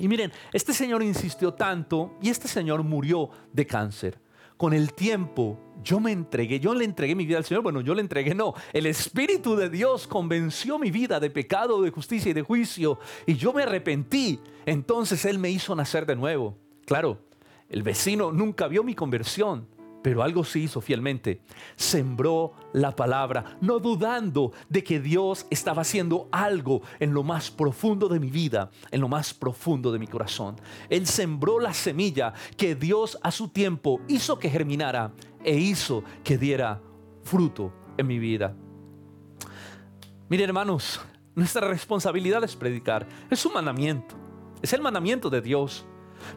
Y 0.01 0.09
miren, 0.09 0.33
este 0.53 0.73
señor 0.73 1.03
insistió 1.03 1.53
tanto 1.53 2.17
y 2.23 2.31
este 2.31 2.49
señor 2.49 2.83
murió 2.83 3.31
de 3.53 3.67
cáncer. 3.67 4.19
con 4.57 4.75
el 4.75 4.93
tiempo 4.93 5.59
yo 5.83 6.01
me 6.01 6.13
entregué, 6.13 6.61
yo 6.61 6.75
le 6.75 6.85
entregué 6.85 7.15
mi 7.15 7.25
vida 7.25 7.39
al 7.39 7.47
Señor. 7.47 7.63
Bueno, 7.63 7.81
yo 7.81 7.95
le 7.95 8.03
entregué, 8.03 8.35
no. 8.35 8.53
El 8.75 8.85
Espíritu 8.85 9.57
de 9.57 9.71
Dios 9.71 10.07
convenció 10.07 10.79
mi 10.79 10.91
vida 10.91 11.19
de 11.19 11.31
pecado, 11.31 11.81
de 11.81 11.91
justicia 11.91 12.31
y 12.31 12.35
de 12.35 12.43
juicio. 12.43 12.99
Y 13.25 13.37
yo 13.37 13.55
me 13.55 13.63
arrepentí. 13.63 14.39
Entonces 14.67 15.25
Él 15.25 15.39
me 15.39 15.49
hizo 15.49 15.75
nacer 15.75 16.05
de 16.05 16.15
nuevo. 16.15 16.59
Claro, 16.85 17.23
el 17.71 17.83
vecino 17.83 18.33
nunca 18.33 18.69
vio 18.69 18.85
mi 18.85 18.95
conversión 18.95 19.67
pero 20.03 20.23
algo 20.23 20.45
sí 20.45 20.65
hizo 20.65 20.81
fielmente. 20.81 21.41
Sembró 21.77 22.55
la 22.73 22.95
palabra, 22.95 23.57
no 23.61 23.79
dudando 23.79 24.53
de 24.69 24.83
que 24.83 25.01
Dios 25.01 25.47
estaba 25.51 25.83
haciendo 25.83 26.29
algo 26.31 26.83
en 26.99 27.13
lo 27.13 27.23
más 27.23 27.51
profundo 27.51 28.09
de 28.09 28.21
mi 28.21 28.31
vida, 28.31 28.71
en 28.91 29.01
lo 29.01 29.09
más 29.09 29.35
profundo 29.35 29.93
de 29.93 29.99
mi 29.99 30.07
corazón. 30.07 30.57
Él 30.89 31.07
sembró 31.07 31.61
la 31.61 31.75
semilla 31.75 32.33
que 32.57 32.75
Dios 32.75 33.19
a 33.23 33.31
su 33.31 33.49
tiempo 33.49 34.01
hizo 34.09 34.39
que 34.39 34.51
germinara 34.51 35.13
e 35.45 35.57
hizo 35.57 36.05
que 36.25 36.39
diera 36.39 36.81
fruto 37.23 37.73
en 37.97 38.07
mi 38.07 38.19
vida. 38.19 38.55
Miren 40.29 40.51
hermanos, 40.51 41.01
nuestra 41.35 41.67
responsabilidad 41.67 42.43
es 42.45 42.57
predicar. 42.57 43.07
Es 43.31 43.45
un 43.47 43.55
mandamiento. 43.55 44.15
Es 44.63 44.73
el 44.73 44.81
mandamiento 44.81 45.31
de 45.31 45.41
Dios. 45.41 45.87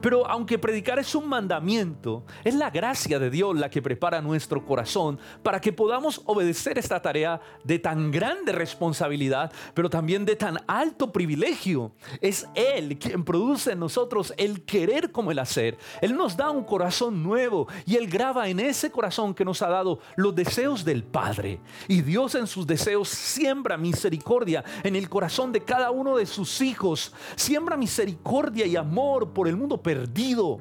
Pero 0.02 0.28
aunque 0.28 0.60
predicar 0.60 1.00
es 1.00 1.16
un 1.16 1.28
mandamiento, 1.28 2.24
es 2.44 2.56
la 2.56 2.70
gracia 2.70 3.20
de 3.20 3.30
Dios 3.30 3.56
la 3.58 3.70
que 3.70 3.82
prepara 3.82 4.22
nuestro 4.22 4.66
corazón 4.66 5.20
para 5.42 5.60
que 5.60 5.74
podamos 5.74 6.22
obedecer 6.26 6.78
esta 6.78 7.02
tarea 7.02 7.40
de 7.64 7.80
tan 7.80 8.12
grande 8.12 8.52
responsabilidad, 8.52 9.52
pero 9.74 9.90
también 9.90 10.26
de 10.26 10.36
tan 10.36 10.58
alto 10.68 11.12
privilegio. 11.12 11.92
Es 12.22 12.48
Él 12.56 12.98
quien 12.98 13.24
produce 13.24 13.72
en 13.72 13.80
nosotros 13.80 14.34
el 14.38 14.64
querer 14.66 15.12
como 15.12 15.32
el 15.32 15.40
hacer. 15.40 15.78
Él 16.02 16.16
nos 16.16 16.38
da 16.38 16.50
un 16.52 16.64
corazón 16.64 17.24
nuevo 17.24 17.68
y 17.86 17.96
Él 17.96 18.08
graba 18.08 18.48
en 18.48 18.60
ese 18.60 18.92
corazón 18.92 19.34
que 19.34 19.46
nos 19.46 19.62
ha 19.62 19.70
dado 19.70 20.00
los 20.16 20.36
deseos 20.36 20.86
del 20.86 21.04
Padre. 21.04 21.60
Y 21.88 22.02
Dios 22.02 22.36
en 22.36 22.48
sus 22.48 22.66
deseos 22.68 23.10
siembra 23.10 23.78
misericordia 23.78 24.64
en 24.84 24.96
el 24.96 25.10
corazón 25.10 25.52
de 25.52 25.64
cada 25.64 25.92
uno 25.92 26.18
de 26.18 26.26
sus 26.26 26.62
hijos. 26.62 27.14
Siembra 27.36 27.78
misericordia 27.78 28.66
y 28.66 28.76
amor 28.76 29.30
por 29.30 29.48
el 29.48 29.56
mundo 29.56 29.73
perdido. 29.82 30.60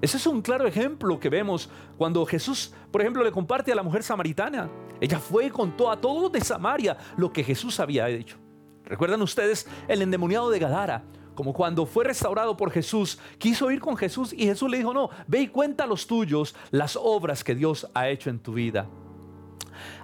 Ese 0.00 0.18
es 0.18 0.26
un 0.26 0.42
claro 0.42 0.66
ejemplo 0.66 1.18
que 1.18 1.30
vemos 1.30 1.70
cuando 1.96 2.26
Jesús, 2.26 2.74
por 2.90 3.00
ejemplo, 3.00 3.24
le 3.24 3.32
comparte 3.32 3.72
a 3.72 3.74
la 3.74 3.82
mujer 3.82 4.02
samaritana. 4.02 4.70
Ella 5.00 5.18
fue 5.18 5.46
y 5.46 5.50
contó 5.50 5.90
a 5.90 6.00
todos 6.00 6.30
de 6.30 6.40
Samaria 6.40 6.96
lo 7.16 7.32
que 7.32 7.42
Jesús 7.42 7.80
había 7.80 8.08
hecho. 8.08 8.36
¿Recuerdan 8.84 9.22
ustedes 9.22 9.66
el 9.88 10.02
endemoniado 10.02 10.50
de 10.50 10.58
Gadara? 10.58 11.04
Como 11.34 11.52
cuando 11.52 11.86
fue 11.86 12.04
restaurado 12.04 12.56
por 12.56 12.70
Jesús, 12.70 13.18
quiso 13.38 13.70
ir 13.70 13.80
con 13.80 13.96
Jesús 13.96 14.32
y 14.32 14.44
Jesús 14.44 14.70
le 14.70 14.76
dijo, 14.76 14.94
no, 14.94 15.10
ve 15.26 15.40
y 15.40 15.48
cuenta 15.48 15.84
a 15.84 15.86
los 15.86 16.06
tuyos 16.06 16.54
las 16.70 16.96
obras 17.00 17.42
que 17.42 17.54
Dios 17.54 17.90
ha 17.94 18.08
hecho 18.08 18.30
en 18.30 18.38
tu 18.38 18.52
vida. 18.52 18.86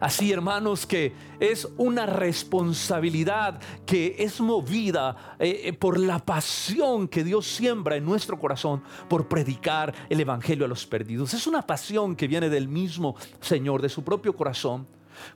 Así, 0.00 0.32
hermanos, 0.32 0.86
que 0.86 1.12
es 1.38 1.68
una 1.76 2.06
responsabilidad 2.06 3.60
que 3.84 4.16
es 4.18 4.40
movida 4.40 5.36
eh, 5.38 5.60
eh, 5.64 5.72
por 5.74 5.98
la 5.98 6.18
pasión 6.18 7.06
que 7.06 7.22
Dios 7.22 7.46
siembra 7.46 7.96
en 7.96 8.06
nuestro 8.06 8.38
corazón 8.38 8.82
por 9.08 9.28
predicar 9.28 9.94
el 10.08 10.20
Evangelio 10.20 10.64
a 10.64 10.68
los 10.68 10.86
perdidos. 10.86 11.34
Es 11.34 11.46
una 11.46 11.60
pasión 11.62 12.16
que 12.16 12.28
viene 12.28 12.48
del 12.48 12.66
mismo 12.66 13.14
Señor, 13.40 13.82
de 13.82 13.90
su 13.90 14.02
propio 14.02 14.34
corazón. 14.34 14.86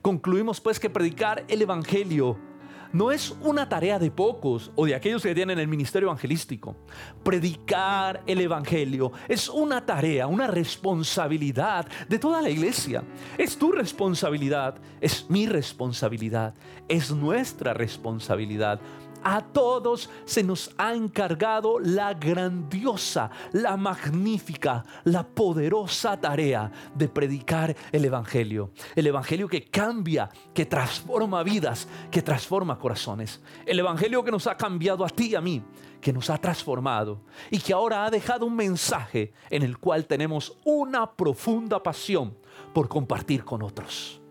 Concluimos 0.01 0.59
pues 0.59 0.79
que 0.79 0.89
predicar 0.89 1.45
el 1.47 1.61
Evangelio 1.61 2.54
no 2.95 3.11
es 3.11 3.35
una 3.41 3.67
tarea 3.67 3.99
de 3.99 4.09
pocos 4.09 4.71
o 4.73 4.85
de 4.85 4.95
aquellos 4.95 5.21
que 5.21 5.35
tienen 5.35 5.59
el 5.59 5.67
ministerio 5.67 6.07
evangelístico. 6.07 6.77
Predicar 7.25 8.23
el 8.25 8.39
Evangelio 8.39 9.11
es 9.27 9.49
una 9.49 9.85
tarea, 9.85 10.27
una 10.27 10.47
responsabilidad 10.47 11.85
de 12.07 12.17
toda 12.17 12.41
la 12.41 12.49
iglesia. 12.49 13.03
Es 13.37 13.57
tu 13.57 13.73
responsabilidad, 13.73 14.77
es 15.01 15.25
mi 15.29 15.45
responsabilidad, 15.45 16.53
es 16.87 17.11
nuestra 17.11 17.73
responsabilidad 17.73 18.79
a 19.25 19.41
todos 19.41 20.09
se 20.23 20.43
nos 20.43 20.69
ha 20.77 20.93
encargado 20.93 21.79
la 21.79 22.13
grandiosa, 22.13 23.31
la 23.53 23.75
magnífica, 23.75 24.85
la 25.03 25.27
poderosa 25.27 26.21
tarea 26.21 26.71
de 26.93 27.09
predicar 27.09 27.75
el 27.91 28.05
Evangelio. 28.05 28.71
El 28.95 29.07
Evangelio 29.07 29.47
que 29.47 29.65
cambia, 29.65 30.29
que 30.53 30.67
transforma 30.67 31.41
vidas, 31.41 31.87
que 32.11 32.21
transforma 32.21 32.77
corazones. 32.77 33.41
El 33.65 33.79
Evangelio 33.79 34.23
que 34.23 34.31
nos 34.31 34.45
ha 34.45 34.55
cambiado 34.55 35.03
a 35.03 35.09
ti 35.09 35.29
y 35.31 35.35
a 35.35 35.41
mí, 35.41 35.63
que 35.99 36.13
nos 36.13 36.29
ha 36.29 36.37
transformado 36.37 37.23
y 37.49 37.57
que 37.57 37.73
ahora 37.73 38.05
ha 38.05 38.11
dejado 38.11 38.45
un 38.45 38.55
mensaje 38.55 39.33
en 39.49 39.63
el 39.63 39.79
cual 39.79 40.05
tenemos 40.05 40.55
una 40.63 41.11
profunda 41.13 41.81
pasión 41.81 42.37
por 42.75 42.87
compartir 42.87 43.43
con 43.43 43.63
otros. 43.63 44.21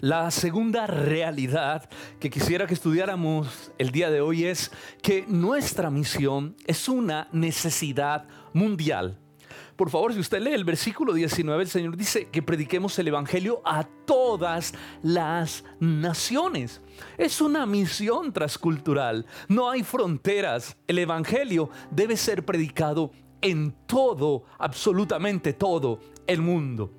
La 0.00 0.30
segunda 0.30 0.86
realidad 0.86 1.90
que 2.20 2.30
quisiera 2.30 2.68
que 2.68 2.74
estudiáramos 2.74 3.72
el 3.78 3.90
día 3.90 4.10
de 4.10 4.20
hoy 4.20 4.44
es 4.44 4.70
que 5.02 5.24
nuestra 5.26 5.90
misión 5.90 6.54
es 6.68 6.88
una 6.88 7.26
necesidad 7.32 8.28
mundial. 8.52 9.18
Por 9.74 9.90
favor, 9.90 10.14
si 10.14 10.20
usted 10.20 10.40
lee 10.40 10.52
el 10.52 10.64
versículo 10.64 11.12
19, 11.12 11.64
el 11.64 11.68
Señor 11.68 11.96
dice 11.96 12.28
que 12.28 12.42
prediquemos 12.42 12.96
el 13.00 13.08
Evangelio 13.08 13.60
a 13.64 13.82
todas 14.06 14.72
las 15.02 15.64
naciones. 15.80 16.80
Es 17.16 17.40
una 17.40 17.66
misión 17.66 18.32
transcultural. 18.32 19.26
No 19.48 19.68
hay 19.68 19.82
fronteras. 19.82 20.76
El 20.86 21.00
Evangelio 21.00 21.70
debe 21.90 22.16
ser 22.16 22.44
predicado 22.44 23.10
en 23.40 23.74
todo, 23.88 24.44
absolutamente 24.60 25.54
todo 25.54 25.98
el 26.28 26.40
mundo. 26.40 26.97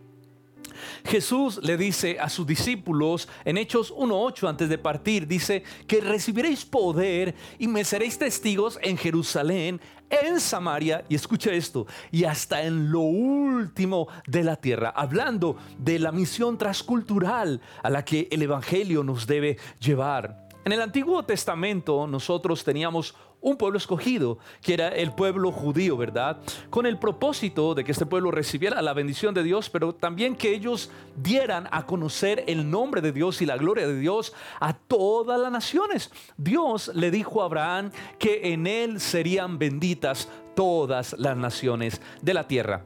Jesús 1.05 1.59
le 1.63 1.77
dice 1.77 2.19
a 2.19 2.29
sus 2.29 2.45
discípulos 2.45 3.27
en 3.45 3.57
Hechos 3.57 3.93
1.8 3.93 4.47
antes 4.47 4.69
de 4.69 4.77
partir, 4.77 5.27
dice 5.27 5.63
que 5.87 6.01
recibiréis 6.01 6.65
poder 6.65 7.35
y 7.57 7.67
me 7.67 7.83
seréis 7.83 8.17
testigos 8.17 8.79
en 8.81 8.97
Jerusalén, 8.97 9.79
en 10.09 10.39
Samaria, 10.39 11.05
y 11.07 11.15
escucha 11.15 11.51
esto, 11.51 11.85
y 12.11 12.23
hasta 12.23 12.63
en 12.63 12.91
lo 12.91 13.01
último 13.01 14.07
de 14.27 14.43
la 14.43 14.55
tierra, 14.55 14.89
hablando 14.95 15.57
de 15.77 15.99
la 15.99 16.11
misión 16.11 16.57
transcultural 16.57 17.61
a 17.83 17.89
la 17.89 18.03
que 18.03 18.27
el 18.31 18.41
Evangelio 18.41 19.03
nos 19.03 19.27
debe 19.27 19.57
llevar. 19.79 20.49
En 20.65 20.73
el 20.73 20.81
Antiguo 20.81 21.23
Testamento 21.23 22.05
nosotros 22.05 22.63
teníamos 22.63 23.15
un 23.41 23.57
pueblo 23.57 23.77
escogido, 23.77 24.37
que 24.61 24.73
era 24.73 24.89
el 24.89 25.13
pueblo 25.13 25.51
judío, 25.51 25.97
¿verdad? 25.97 26.39
Con 26.69 26.85
el 26.85 26.97
propósito 26.97 27.73
de 27.73 27.83
que 27.83 27.91
este 27.91 28.05
pueblo 28.05 28.31
recibiera 28.31 28.81
la 28.81 28.93
bendición 28.93 29.33
de 29.33 29.43
Dios, 29.43 29.69
pero 29.69 29.93
también 29.93 30.35
que 30.35 30.53
ellos 30.53 30.91
dieran 31.15 31.67
a 31.71 31.85
conocer 31.85 32.43
el 32.47 32.69
nombre 32.69 33.01
de 33.01 33.11
Dios 33.11 33.41
y 33.41 33.45
la 33.45 33.57
gloria 33.57 33.87
de 33.87 33.99
Dios 33.99 34.33
a 34.59 34.73
todas 34.73 35.39
las 35.39 35.51
naciones. 35.51 36.11
Dios 36.37 36.91
le 36.93 37.11
dijo 37.11 37.41
a 37.41 37.45
Abraham 37.45 37.91
que 38.17 38.53
en 38.53 38.67
él 38.67 38.99
serían 38.99 39.57
benditas 39.57 40.29
todas 40.55 41.15
las 41.17 41.37
naciones 41.37 42.01
de 42.21 42.33
la 42.33 42.47
tierra. 42.47 42.85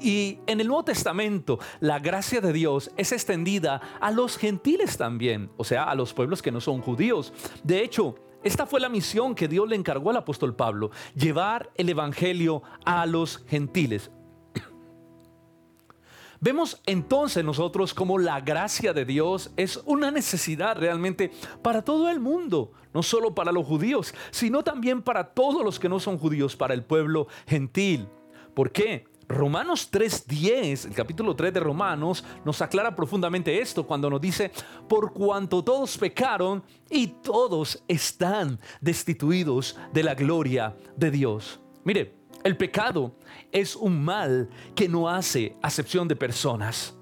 Y 0.00 0.38
en 0.46 0.60
el 0.60 0.66
Nuevo 0.66 0.84
Testamento 0.84 1.58
la 1.80 1.98
gracia 1.98 2.40
de 2.40 2.52
Dios 2.52 2.90
es 2.96 3.12
extendida 3.12 3.80
a 4.00 4.10
los 4.10 4.36
gentiles 4.36 4.96
también, 4.96 5.50
o 5.56 5.64
sea, 5.64 5.84
a 5.84 5.94
los 5.94 6.12
pueblos 6.12 6.42
que 6.42 6.50
no 6.50 6.60
son 6.60 6.80
judíos. 6.80 7.32
De 7.62 7.82
hecho, 7.82 8.16
esta 8.42 8.66
fue 8.66 8.80
la 8.80 8.88
misión 8.88 9.34
que 9.34 9.48
Dios 9.48 9.68
le 9.68 9.76
encargó 9.76 10.10
al 10.10 10.16
apóstol 10.16 10.54
Pablo, 10.54 10.90
llevar 11.14 11.70
el 11.76 11.88
Evangelio 11.88 12.62
a 12.84 13.06
los 13.06 13.44
gentiles. 13.46 14.10
Vemos 16.40 16.80
entonces 16.86 17.44
nosotros 17.44 17.94
como 17.94 18.18
la 18.18 18.40
gracia 18.40 18.92
de 18.92 19.04
Dios 19.04 19.52
es 19.56 19.80
una 19.84 20.10
necesidad 20.10 20.76
realmente 20.76 21.30
para 21.62 21.82
todo 21.82 22.10
el 22.10 22.20
mundo, 22.20 22.72
no 22.92 23.02
solo 23.02 23.34
para 23.34 23.52
los 23.52 23.66
judíos, 23.66 24.14
sino 24.30 24.64
también 24.64 25.02
para 25.02 25.34
todos 25.34 25.64
los 25.64 25.78
que 25.78 25.88
no 25.88 26.00
son 26.00 26.18
judíos, 26.18 26.56
para 26.56 26.74
el 26.74 26.82
pueblo 26.82 27.28
gentil. 27.46 28.08
¿Por 28.54 28.72
qué? 28.72 29.06
Romanos 29.32 29.90
3.10, 29.90 30.88
el 30.88 30.94
capítulo 30.94 31.34
3 31.34 31.54
de 31.54 31.60
Romanos, 31.60 32.22
nos 32.44 32.60
aclara 32.60 32.94
profundamente 32.94 33.60
esto 33.60 33.86
cuando 33.86 34.10
nos 34.10 34.20
dice, 34.20 34.52
por 34.88 35.12
cuanto 35.12 35.64
todos 35.64 35.96
pecaron 35.96 36.62
y 36.90 37.06
todos 37.06 37.82
están 37.88 38.60
destituidos 38.80 39.78
de 39.92 40.02
la 40.02 40.14
gloria 40.14 40.76
de 40.96 41.10
Dios. 41.10 41.60
Mire, 41.82 42.14
el 42.44 42.56
pecado 42.56 43.16
es 43.50 43.74
un 43.74 44.04
mal 44.04 44.50
que 44.74 44.88
no 44.88 45.08
hace 45.08 45.56
acepción 45.62 46.08
de 46.08 46.16
personas. 46.16 46.94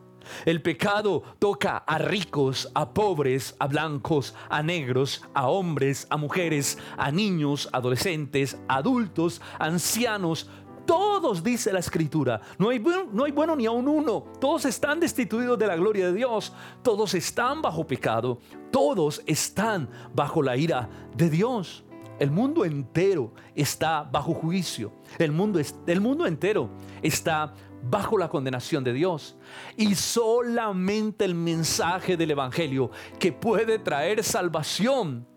El 0.44 0.62
pecado 0.62 1.22
toca 1.38 1.78
a 1.78 1.98
ricos, 1.98 2.70
a 2.74 2.92
pobres, 2.92 3.56
a 3.58 3.66
blancos, 3.66 4.34
a 4.48 4.62
negros, 4.62 5.22
a 5.34 5.48
hombres, 5.48 6.06
a 6.10 6.16
mujeres, 6.16 6.78
a 6.96 7.10
niños, 7.10 7.68
adolescentes, 7.72 8.58
adultos, 8.68 9.40
ancianos, 9.58 10.48
todos, 10.90 11.44
dice 11.44 11.72
la 11.72 11.78
escritura. 11.78 12.40
No 12.58 12.70
hay, 12.70 12.80
no 13.12 13.22
hay 13.24 13.30
bueno 13.30 13.54
ni 13.54 13.64
a 13.64 13.70
un 13.70 13.86
uno. 13.86 14.24
Todos 14.40 14.64
están 14.64 14.98
destituidos 14.98 15.56
de 15.56 15.68
la 15.68 15.76
gloria 15.76 16.06
de 16.06 16.14
Dios. 16.14 16.52
Todos 16.82 17.14
están 17.14 17.62
bajo 17.62 17.86
pecado. 17.86 18.40
Todos 18.72 19.22
están 19.24 19.88
bajo 20.12 20.42
la 20.42 20.56
ira 20.56 20.88
de 21.14 21.30
Dios. 21.30 21.84
El 22.18 22.32
mundo 22.32 22.64
entero 22.64 23.32
está 23.54 24.02
bajo 24.02 24.34
juicio. 24.34 24.92
El 25.16 25.30
mundo, 25.30 25.60
el 25.86 26.00
mundo 26.00 26.26
entero 26.26 26.70
está 27.02 27.54
bajo 27.84 28.18
la 28.18 28.28
condenación 28.28 28.82
de 28.82 28.92
Dios. 28.92 29.36
Y 29.76 29.94
solamente 29.94 31.24
el 31.24 31.36
mensaje 31.36 32.16
del 32.16 32.32
Evangelio 32.32 32.90
que 33.20 33.30
puede 33.30 33.78
traer 33.78 34.24
salvación 34.24 35.29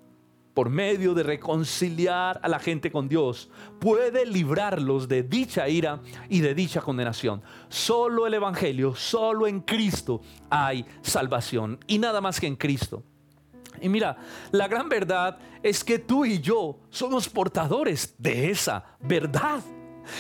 por 0.54 0.70
medio 0.70 1.14
de 1.14 1.24
reconciliar 1.24 2.40
a 2.44 2.48
la 2.48 2.60
gente 2.60 2.92
con 2.92 3.08
Dios, 3.08 3.50
puede 3.80 4.26
librarlos 4.26 5.08
de 5.08 5.24
dicha 5.24 5.68
ira 5.68 6.02
y 6.30 6.42
de 6.42 6.54
dicha 6.54 6.82
condenación. 6.82 7.42
Solo 7.70 8.28
el 8.28 8.36
Evangelio, 8.36 8.96
solo 8.96 9.48
en 9.48 9.62
Cristo 9.62 10.22
hay 10.50 10.86
salvación 11.02 11.80
y 11.88 11.98
nada 11.98 12.22
más 12.22 12.40
que 12.40 12.48
en 12.48 12.56
Cristo. 12.56 13.04
Y 13.82 13.90
mira, 13.90 14.18
la 14.52 14.68
gran 14.68 14.88
verdad 14.88 15.38
es 15.64 15.84
que 15.84 16.00
tú 16.00 16.26
y 16.26 16.40
yo 16.40 16.80
somos 16.90 17.28
portadores 17.28 18.16
de 18.18 18.52
esa 18.52 18.86
verdad. 19.02 19.62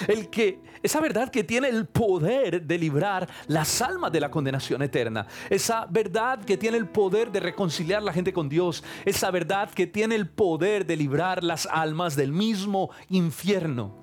El 0.07 0.29
que, 0.29 0.59
esa 0.81 0.99
verdad 0.99 1.29
que 1.29 1.43
tiene 1.43 1.69
el 1.69 1.85
poder 1.85 2.61
de 2.61 2.77
librar 2.77 3.29
las 3.47 3.81
almas 3.81 4.11
de 4.11 4.19
la 4.19 4.31
condenación 4.31 4.81
eterna. 4.81 5.27
Esa 5.49 5.85
verdad 5.89 6.43
que 6.43 6.57
tiene 6.57 6.77
el 6.77 6.87
poder 6.87 7.31
de 7.31 7.39
reconciliar 7.39 8.03
la 8.03 8.13
gente 8.13 8.33
con 8.33 8.49
Dios. 8.49 8.83
Esa 9.05 9.31
verdad 9.31 9.69
que 9.69 9.87
tiene 9.87 10.15
el 10.15 10.29
poder 10.29 10.85
de 10.85 10.97
librar 10.97 11.43
las 11.43 11.67
almas 11.67 12.15
del 12.15 12.31
mismo 12.31 12.89
infierno. 13.09 14.02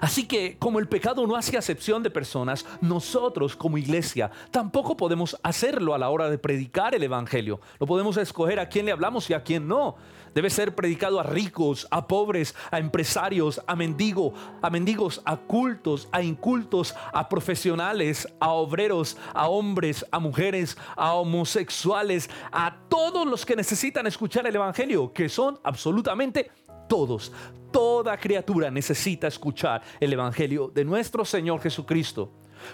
Así 0.00 0.26
que 0.26 0.58
como 0.58 0.78
el 0.78 0.88
pecado 0.88 1.26
no 1.26 1.36
hace 1.36 1.56
acepción 1.56 2.02
de 2.02 2.10
personas, 2.10 2.66
nosotros 2.80 3.56
como 3.56 3.78
iglesia 3.78 4.30
tampoco 4.50 4.96
podemos 4.96 5.36
hacerlo 5.42 5.94
a 5.94 5.98
la 5.98 6.10
hora 6.10 6.30
de 6.30 6.38
predicar 6.38 6.94
el 6.94 7.02
Evangelio. 7.02 7.60
No 7.80 7.86
podemos 7.86 8.16
escoger 8.16 8.60
a 8.60 8.68
quién 8.68 8.86
le 8.86 8.92
hablamos 8.92 9.28
y 9.30 9.34
a 9.34 9.42
quién 9.42 9.68
no. 9.68 9.96
Debe 10.34 10.50
ser 10.50 10.74
predicado 10.74 11.18
a 11.18 11.22
ricos, 11.22 11.88
a 11.90 12.06
pobres, 12.06 12.54
a 12.70 12.78
empresarios, 12.78 13.60
a 13.66 13.74
mendigos, 13.74 14.34
a 14.62 14.70
mendigos, 14.70 15.22
a 15.24 15.36
cultos, 15.36 16.08
a 16.12 16.22
incultos, 16.22 16.94
a 17.12 17.28
profesionales, 17.28 18.28
a 18.38 18.50
obreros, 18.50 19.16
a 19.34 19.48
hombres, 19.48 20.06
a 20.10 20.18
mujeres, 20.18 20.76
a 20.96 21.14
homosexuales, 21.14 22.30
a 22.52 22.76
todos 22.88 23.26
los 23.26 23.44
que 23.44 23.56
necesitan 23.56 24.06
escuchar 24.06 24.46
el 24.46 24.54
Evangelio, 24.54 25.12
que 25.12 25.28
son 25.28 25.58
absolutamente 25.64 26.50
todos, 26.88 27.32
toda 27.70 28.16
criatura 28.16 28.70
necesita 28.70 29.28
escuchar 29.28 29.82
el 30.00 30.12
Evangelio 30.12 30.70
de 30.74 30.84
nuestro 30.84 31.24
Señor 31.24 31.60
Jesucristo. 31.60 32.32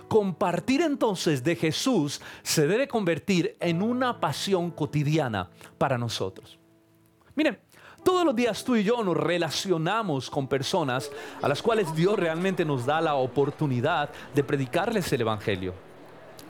Compartir 0.08 0.80
entonces 0.80 1.44
de 1.44 1.56
Jesús 1.56 2.20
se 2.42 2.66
debe 2.66 2.88
convertir 2.88 3.56
en 3.60 3.82
una 3.82 4.18
pasión 4.20 4.70
cotidiana 4.70 5.50
para 5.76 5.98
nosotros. 5.98 6.58
Miren, 7.34 7.58
todos 8.04 8.24
los 8.24 8.36
días 8.36 8.62
tú 8.64 8.76
y 8.76 8.84
yo 8.84 9.02
nos 9.02 9.16
relacionamos 9.16 10.30
con 10.30 10.46
personas 10.46 11.10
a 11.40 11.48
las 11.48 11.62
cuales 11.62 11.94
Dios 11.94 12.18
realmente 12.18 12.64
nos 12.64 12.84
da 12.86 13.00
la 13.00 13.14
oportunidad 13.14 14.10
de 14.34 14.44
predicarles 14.44 15.12
el 15.12 15.22
Evangelio. 15.22 15.74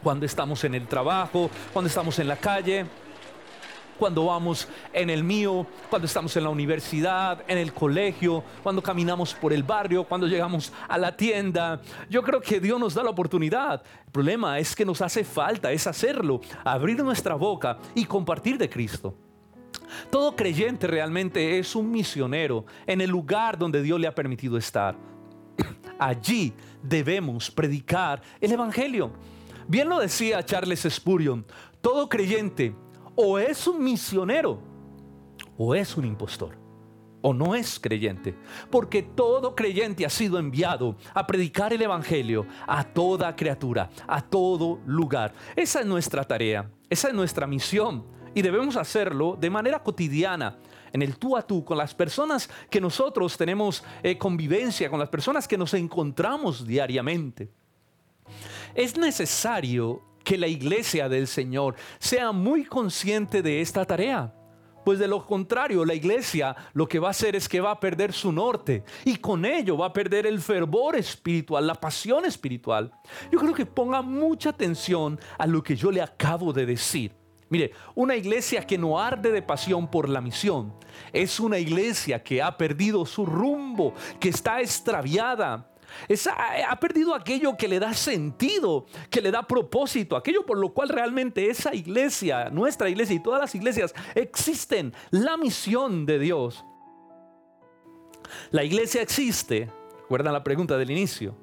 Cuando 0.02 0.26
estamos 0.26 0.62
en 0.64 0.74
el 0.74 0.86
trabajo, 0.86 1.48
cuando 1.72 1.88
estamos 1.88 2.18
en 2.18 2.28
la 2.28 2.36
calle, 2.36 2.86
cuando 3.98 4.26
vamos 4.26 4.68
en 4.92 5.10
el 5.10 5.24
mío, 5.24 5.66
cuando 5.90 6.06
estamos 6.06 6.36
en 6.36 6.44
la 6.44 6.50
universidad, 6.50 7.42
en 7.48 7.58
el 7.58 7.72
colegio, 7.72 8.42
cuando 8.62 8.82
caminamos 8.82 9.34
por 9.34 9.52
el 9.52 9.62
barrio, 9.62 10.04
cuando 10.04 10.26
llegamos 10.26 10.72
a 10.88 10.98
la 10.98 11.16
tienda. 11.16 11.80
Yo 12.10 12.22
creo 12.22 12.40
que 12.40 12.60
Dios 12.60 12.78
nos 12.78 12.94
da 12.94 13.02
la 13.02 13.10
oportunidad. 13.10 13.82
El 14.06 14.12
problema 14.12 14.58
es 14.58 14.74
que 14.74 14.84
nos 14.84 15.00
hace 15.00 15.24
falta, 15.24 15.72
es 15.72 15.86
hacerlo, 15.86 16.40
abrir 16.64 17.02
nuestra 17.02 17.34
boca 17.34 17.78
y 17.94 18.04
compartir 18.04 18.58
de 18.58 18.68
Cristo. 18.68 19.14
Todo 20.10 20.34
creyente 20.34 20.86
realmente 20.86 21.58
es 21.58 21.74
un 21.74 21.90
misionero 21.90 22.64
en 22.86 23.00
el 23.00 23.10
lugar 23.10 23.58
donde 23.58 23.82
Dios 23.82 24.00
le 24.00 24.06
ha 24.06 24.14
permitido 24.14 24.56
estar. 24.56 24.96
Allí 25.98 26.52
debemos 26.82 27.50
predicar 27.50 28.22
el 28.40 28.52
Evangelio. 28.52 29.12
Bien 29.66 29.88
lo 29.88 29.98
decía 29.98 30.44
Charles 30.44 30.86
Spurgeon, 30.88 31.44
todo 31.80 32.08
creyente 32.08 32.74
o 33.14 33.38
es 33.38 33.66
un 33.66 33.82
misionero 33.82 34.60
o 35.56 35.74
es 35.74 35.96
un 35.96 36.04
impostor 36.04 36.64
o 37.26 37.32
no 37.32 37.54
es 37.54 37.80
creyente, 37.80 38.34
porque 38.70 39.02
todo 39.02 39.54
creyente 39.54 40.04
ha 40.04 40.10
sido 40.10 40.38
enviado 40.38 40.94
a 41.14 41.26
predicar 41.26 41.72
el 41.72 41.80
Evangelio 41.80 42.46
a 42.66 42.84
toda 42.84 43.34
criatura, 43.34 43.88
a 44.06 44.20
todo 44.20 44.78
lugar. 44.84 45.32
Esa 45.56 45.80
es 45.80 45.86
nuestra 45.86 46.24
tarea, 46.24 46.70
esa 46.90 47.08
es 47.08 47.14
nuestra 47.14 47.46
misión 47.46 48.04
y 48.34 48.42
debemos 48.42 48.76
hacerlo 48.76 49.38
de 49.40 49.48
manera 49.48 49.82
cotidiana, 49.82 50.58
en 50.92 51.00
el 51.00 51.16
tú 51.16 51.34
a 51.34 51.40
tú, 51.40 51.64
con 51.64 51.78
las 51.78 51.94
personas 51.94 52.50
que 52.68 52.78
nosotros 52.78 53.38
tenemos 53.38 53.82
eh, 54.02 54.18
convivencia, 54.18 54.90
con 54.90 55.00
las 55.00 55.08
personas 55.08 55.48
que 55.48 55.56
nos 55.56 55.72
encontramos 55.72 56.66
diariamente. 56.66 57.50
Es 58.74 58.98
necesario 58.98 60.02
que 60.24 60.38
la 60.38 60.48
iglesia 60.48 61.08
del 61.08 61.26
Señor 61.26 61.76
sea 61.98 62.32
muy 62.32 62.64
consciente 62.64 63.42
de 63.42 63.60
esta 63.60 63.84
tarea. 63.84 64.34
Pues 64.84 64.98
de 64.98 65.08
lo 65.08 65.24
contrario, 65.24 65.84
la 65.84 65.94
iglesia 65.94 66.54
lo 66.74 66.86
que 66.86 66.98
va 66.98 67.08
a 67.08 67.12
hacer 67.12 67.34
es 67.34 67.48
que 67.48 67.60
va 67.60 67.70
a 67.70 67.80
perder 67.80 68.12
su 68.12 68.30
norte 68.32 68.84
y 69.04 69.16
con 69.16 69.44
ello 69.46 69.78
va 69.78 69.86
a 69.86 69.92
perder 69.92 70.26
el 70.26 70.40
fervor 70.40 70.96
espiritual, 70.96 71.66
la 71.66 71.74
pasión 71.74 72.26
espiritual. 72.26 72.92
Yo 73.32 73.38
creo 73.38 73.54
que 73.54 73.64
ponga 73.64 74.02
mucha 74.02 74.50
atención 74.50 75.18
a 75.38 75.46
lo 75.46 75.62
que 75.62 75.74
yo 75.74 75.90
le 75.90 76.02
acabo 76.02 76.52
de 76.52 76.66
decir. 76.66 77.12
Mire, 77.48 77.72
una 77.94 78.16
iglesia 78.16 78.66
que 78.66 78.76
no 78.76 78.98
arde 78.98 79.30
de 79.30 79.40
pasión 79.40 79.90
por 79.90 80.08
la 80.08 80.20
misión 80.20 80.74
es 81.12 81.40
una 81.40 81.58
iglesia 81.58 82.22
que 82.22 82.42
ha 82.42 82.56
perdido 82.56 83.06
su 83.06 83.24
rumbo, 83.24 83.94
que 84.20 84.28
está 84.28 84.60
extraviada, 84.60 85.70
ha 86.36 86.80
perdido 86.80 87.14
aquello 87.14 87.56
que 87.56 87.68
le 87.68 87.78
da 87.78 87.94
sentido, 87.94 88.86
que 89.10 89.20
le 89.20 89.30
da 89.30 89.46
propósito, 89.46 90.16
aquello 90.16 90.44
por 90.44 90.58
lo 90.58 90.72
cual 90.72 90.88
realmente 90.88 91.48
esa 91.48 91.74
iglesia, 91.74 92.50
nuestra 92.50 92.88
iglesia 92.88 93.16
y 93.16 93.22
todas 93.22 93.40
las 93.40 93.54
iglesias 93.54 93.94
existen, 94.14 94.92
la 95.10 95.36
misión 95.36 96.06
de 96.06 96.18
Dios. 96.18 96.64
La 98.50 98.64
iglesia 98.64 99.02
existe, 99.02 99.70
recuerdan 100.02 100.32
la 100.32 100.44
pregunta 100.44 100.76
del 100.76 100.90
inicio, 100.90 101.36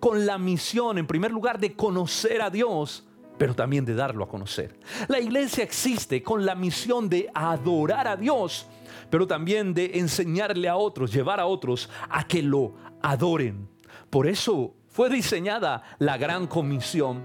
con 0.00 0.26
la 0.26 0.38
misión 0.38 0.98
en 0.98 1.06
primer 1.06 1.30
lugar 1.30 1.58
de 1.58 1.74
conocer 1.74 2.42
a 2.42 2.50
Dios, 2.50 3.06
pero 3.38 3.54
también 3.54 3.84
de 3.84 3.94
darlo 3.94 4.24
a 4.24 4.28
conocer. 4.28 4.78
La 5.08 5.20
iglesia 5.20 5.64
existe 5.64 6.22
con 6.22 6.46
la 6.46 6.54
misión 6.54 7.08
de 7.08 7.30
adorar 7.34 8.08
a 8.08 8.16
Dios, 8.16 8.66
pero 9.10 9.26
también 9.26 9.74
de 9.74 9.98
enseñarle 9.98 10.68
a 10.68 10.76
otros, 10.76 11.12
llevar 11.12 11.40
a 11.40 11.46
otros 11.46 11.88
a 12.08 12.26
que 12.26 12.42
lo 12.42 12.74
adoren. 13.02 13.68
Por 14.10 14.26
eso 14.26 14.74
fue 14.88 15.10
diseñada 15.10 15.82
la 15.98 16.16
gran 16.16 16.46
comisión. 16.46 17.24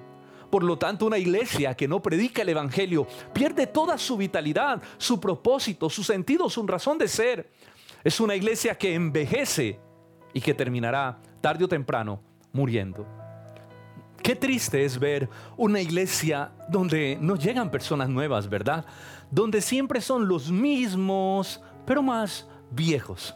Por 0.50 0.64
lo 0.64 0.78
tanto, 0.78 1.06
una 1.06 1.18
iglesia 1.18 1.74
que 1.74 1.88
no 1.88 2.02
predica 2.02 2.42
el 2.42 2.50
Evangelio 2.50 3.08
pierde 3.34 3.68
toda 3.68 3.98
su 3.98 4.18
vitalidad, 4.18 4.82
su 4.98 5.20
propósito, 5.20 5.90
su 5.90 6.04
sentido, 6.04 6.50
su 6.50 6.68
razón 6.68 6.98
de 6.98 7.08
ser. 7.08 7.50
Es 8.04 8.20
una 8.20 8.36
iglesia 8.36 8.78
que 8.78 8.94
envejece 8.94 9.80
y 10.34 10.42
que 10.42 10.54
terminará 10.54 11.22
tarde 11.40 11.64
o 11.64 11.68
temprano 11.68 12.22
muriendo. 12.52 13.08
Qué 14.22 14.36
triste 14.36 14.84
es 14.84 15.00
ver 15.00 15.30
una 15.58 15.82
iglesia 15.82 16.52
donde 16.70 17.18
no 17.20 17.36
llegan 17.36 17.72
personas 17.72 18.10
nuevas, 18.10 18.50
¿verdad? 18.50 18.86
Donde 19.32 19.62
siempre 19.62 20.02
son 20.02 20.28
los 20.28 20.52
mismos, 20.52 21.62
pero 21.86 22.04
más 22.04 22.48
viejos. 22.70 23.34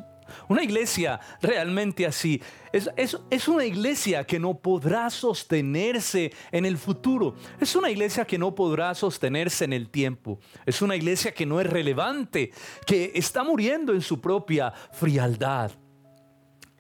Una 0.48 0.64
iglesia 0.64 1.20
realmente 1.42 2.06
así 2.06 2.42
es, 2.76 3.18
es, 3.30 3.48
una 3.48 3.64
iglesia 3.64 4.26
que 4.26 4.38
no 4.38 4.54
podrá 4.54 5.10
sostenerse 5.10 6.34
en 6.52 6.66
el 6.66 6.78
futuro. 6.78 7.36
Es 7.60 7.76
una 7.76 7.90
iglesia 7.90 8.26
que 8.26 8.38
no 8.38 8.54
podrá 8.54 8.94
sostenerse 8.94 9.64
en 9.64 9.72
el 9.72 9.90
tiempo. 9.90 10.40
Es 10.66 10.82
una 10.82 10.96
iglesia 10.96 11.34
que 11.34 11.46
no 11.46 11.62
es 11.62 11.68
relevante, 11.68 12.52
que 12.86 13.14
está 13.16 13.46
muriendo 13.46 13.94
en 13.94 14.02
su 14.02 14.20
propia 14.20 14.74
frialdad. 14.92 15.72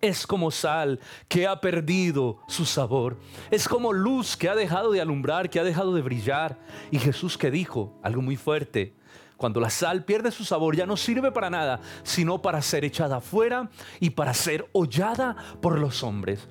Es 0.01 0.27
como 0.27 0.51
sal 0.51 0.99
que 1.29 1.47
ha 1.47 1.61
perdido 1.61 2.39
su 2.47 2.65
sabor. 2.65 3.17
Es 3.49 3.67
como 3.67 3.93
luz 3.93 4.35
que 4.35 4.49
ha 4.49 4.55
dejado 4.55 4.91
de 4.91 4.99
alumbrar, 4.99 5.49
que 5.49 5.59
ha 5.59 5.63
dejado 5.63 5.95
de 5.95 6.01
brillar. 6.01 6.59
Y 6.91 6.99
Jesús 6.99 7.37
que 7.37 7.49
dijo 7.49 7.97
algo 8.03 8.21
muy 8.21 8.35
fuerte. 8.35 8.95
Cuando 9.37 9.59
la 9.59 9.69
sal 9.69 10.05
pierde 10.05 10.31
su 10.31 10.45
sabor 10.45 10.75
ya 10.75 10.85
no 10.85 10.97
sirve 10.97 11.31
para 11.31 11.49
nada, 11.49 11.81
sino 12.03 12.41
para 12.41 12.61
ser 12.61 12.85
echada 12.85 13.17
afuera 13.17 13.69
y 13.99 14.11
para 14.11 14.33
ser 14.33 14.69
hollada 14.71 15.35
por 15.61 15.79
los 15.79 16.03
hombres. 16.03 16.47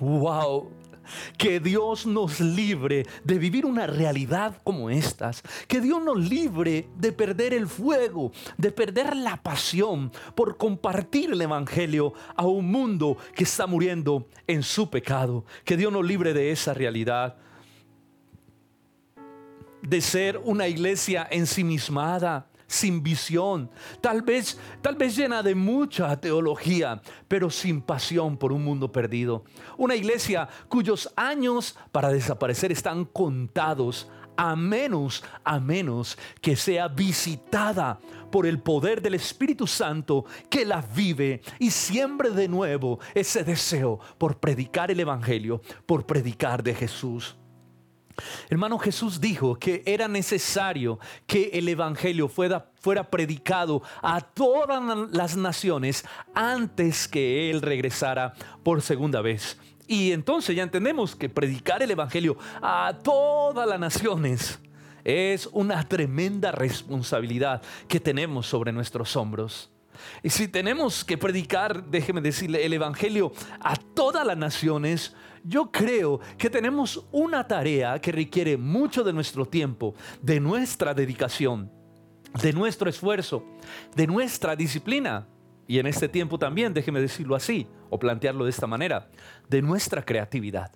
¡Wow! 0.00 0.70
Que 1.36 1.60
Dios 1.60 2.06
nos 2.06 2.40
libre 2.40 3.06
de 3.24 3.38
vivir 3.38 3.66
una 3.66 3.86
realidad 3.86 4.56
como 4.64 4.88
estas. 4.88 5.42
Que 5.68 5.80
Dios 5.80 6.02
nos 6.02 6.18
libre 6.18 6.88
de 6.96 7.12
perder 7.12 7.52
el 7.52 7.68
fuego, 7.68 8.32
de 8.56 8.72
perder 8.72 9.14
la 9.16 9.42
pasión 9.42 10.12
por 10.34 10.56
compartir 10.56 11.32
el 11.32 11.42
Evangelio 11.42 12.14
a 12.36 12.46
un 12.46 12.70
mundo 12.70 13.18
que 13.34 13.44
está 13.44 13.66
muriendo 13.66 14.28
en 14.46 14.62
su 14.62 14.88
pecado. 14.88 15.44
Que 15.64 15.76
Dios 15.76 15.92
nos 15.92 16.06
libre 16.06 16.32
de 16.32 16.52
esa 16.52 16.72
realidad 16.72 17.36
de 19.86 20.00
ser 20.00 20.40
una 20.44 20.66
iglesia 20.66 21.26
ensimismada, 21.30 22.48
sin 22.66 23.02
visión, 23.02 23.70
tal 24.00 24.22
vez, 24.22 24.58
tal 24.82 24.96
vez 24.96 25.16
llena 25.16 25.42
de 25.42 25.54
mucha 25.54 26.18
teología, 26.20 27.00
pero 27.28 27.50
sin 27.50 27.80
pasión 27.80 28.36
por 28.36 28.52
un 28.52 28.64
mundo 28.64 28.90
perdido. 28.90 29.44
Una 29.76 29.94
iglesia 29.94 30.48
cuyos 30.68 31.12
años 31.14 31.76
para 31.92 32.08
desaparecer 32.08 32.72
están 32.72 33.04
contados, 33.04 34.08
a 34.36 34.56
menos, 34.56 35.22
a 35.44 35.60
menos 35.60 36.18
que 36.40 36.56
sea 36.56 36.88
visitada 36.88 38.00
por 38.32 38.46
el 38.46 38.58
poder 38.58 39.00
del 39.00 39.14
Espíritu 39.14 39.66
Santo 39.66 40.24
que 40.50 40.64
la 40.64 40.82
vive 40.82 41.40
y 41.60 41.70
siembre 41.70 42.30
de 42.30 42.48
nuevo 42.48 42.98
ese 43.14 43.44
deseo 43.44 44.00
por 44.18 44.40
predicar 44.40 44.90
el 44.90 44.98
Evangelio, 44.98 45.60
por 45.86 46.04
predicar 46.04 46.62
de 46.64 46.74
Jesús. 46.74 47.36
Hermano 48.48 48.78
Jesús 48.78 49.20
dijo 49.20 49.56
que 49.56 49.82
era 49.86 50.08
necesario 50.08 50.98
que 51.26 51.50
el 51.52 51.68
Evangelio 51.68 52.28
fuera, 52.28 52.70
predicado 53.10 53.82
a 54.02 54.20
todas 54.20 54.82
las 55.12 55.36
naciones 55.36 56.04
antes 56.34 57.08
que 57.08 57.50
Él 57.50 57.62
regresara 57.62 58.34
por 58.62 58.82
segunda 58.82 59.20
vez. 59.20 59.58
Y 59.86 60.12
entonces 60.12 60.54
ya 60.56 60.62
entendemos 60.62 61.14
que 61.16 61.28
predicar 61.28 61.82
el 61.82 61.90
Evangelio 61.90 62.36
a 62.62 62.96
todas 63.02 63.66
las 63.68 63.78
naciones 63.78 64.58
es 65.04 65.46
una 65.52 65.86
tremenda 65.86 66.50
responsabilidad 66.50 67.62
que 67.88 68.00
tenemos 68.00 68.46
sobre 68.46 68.72
nuestros 68.72 69.14
hombros. 69.16 69.70
Y 70.22 70.30
si 70.30 70.48
tenemos 70.48 71.04
que 71.04 71.18
predicar, 71.18 71.84
déjeme 71.84 72.20
decirle, 72.20 72.64
el 72.64 72.72
Evangelio 72.72 73.32
a 73.60 73.76
todas 73.76 74.26
las 74.26 74.36
naciones, 74.36 75.14
yo 75.44 75.70
creo 75.70 76.20
que 76.38 76.50
tenemos 76.50 77.06
una 77.12 77.46
tarea 77.46 78.00
que 78.00 78.10
requiere 78.10 78.56
mucho 78.56 79.04
de 79.04 79.12
nuestro 79.12 79.46
tiempo, 79.46 79.94
de 80.22 80.40
nuestra 80.40 80.94
dedicación, 80.94 81.70
de 82.42 82.52
nuestro 82.52 82.88
esfuerzo, 82.88 83.44
de 83.94 84.06
nuestra 84.06 84.56
disciplina. 84.56 85.28
Y 85.66 85.78
en 85.78 85.86
este 85.86 86.08
tiempo 86.08 86.38
también, 86.38 86.74
déjeme 86.74 87.00
decirlo 87.00 87.36
así, 87.36 87.66
o 87.90 87.98
plantearlo 87.98 88.44
de 88.44 88.50
esta 88.50 88.66
manera, 88.66 89.08
de 89.48 89.62
nuestra 89.62 90.02
creatividad. 90.02 90.72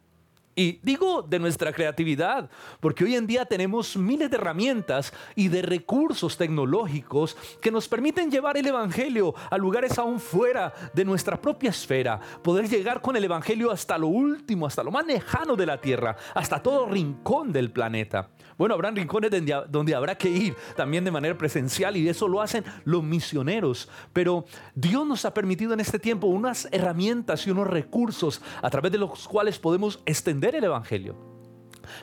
Y 0.58 0.80
digo 0.82 1.22
de 1.22 1.38
nuestra 1.38 1.72
creatividad, 1.72 2.50
porque 2.80 3.04
hoy 3.04 3.14
en 3.14 3.28
día 3.28 3.44
tenemos 3.44 3.96
miles 3.96 4.28
de 4.28 4.38
herramientas 4.38 5.12
y 5.36 5.46
de 5.46 5.62
recursos 5.62 6.36
tecnológicos 6.36 7.36
que 7.62 7.70
nos 7.70 7.86
permiten 7.86 8.28
llevar 8.28 8.56
el 8.56 8.66
Evangelio 8.66 9.36
a 9.52 9.56
lugares 9.56 9.96
aún 10.00 10.18
fuera 10.18 10.74
de 10.92 11.04
nuestra 11.04 11.40
propia 11.40 11.70
esfera, 11.70 12.18
poder 12.42 12.68
llegar 12.68 13.00
con 13.00 13.14
el 13.14 13.22
Evangelio 13.22 13.70
hasta 13.70 13.96
lo 13.96 14.08
último, 14.08 14.66
hasta 14.66 14.82
lo 14.82 14.90
más 14.90 15.06
lejano 15.06 15.54
de 15.54 15.66
la 15.66 15.80
tierra, 15.80 16.16
hasta 16.34 16.60
todo 16.60 16.88
rincón 16.88 17.52
del 17.52 17.70
planeta. 17.70 18.30
Bueno, 18.56 18.74
habrán 18.74 18.96
rincones 18.96 19.30
donde 19.68 19.94
habrá 19.94 20.18
que 20.18 20.28
ir 20.28 20.56
también 20.74 21.04
de 21.04 21.12
manera 21.12 21.38
presencial 21.38 21.96
y 21.96 22.08
eso 22.08 22.26
lo 22.26 22.42
hacen 22.42 22.64
los 22.84 23.04
misioneros. 23.04 23.88
Pero 24.12 24.44
Dios 24.74 25.06
nos 25.06 25.24
ha 25.24 25.32
permitido 25.32 25.72
en 25.72 25.78
este 25.78 26.00
tiempo 26.00 26.26
unas 26.26 26.66
herramientas 26.72 27.46
y 27.46 27.52
unos 27.52 27.68
recursos 27.68 28.42
a 28.60 28.68
través 28.68 28.90
de 28.90 28.98
los 28.98 29.28
cuales 29.28 29.60
podemos 29.60 30.02
extender 30.04 30.47
el 30.54 30.64
Evangelio. 30.64 31.28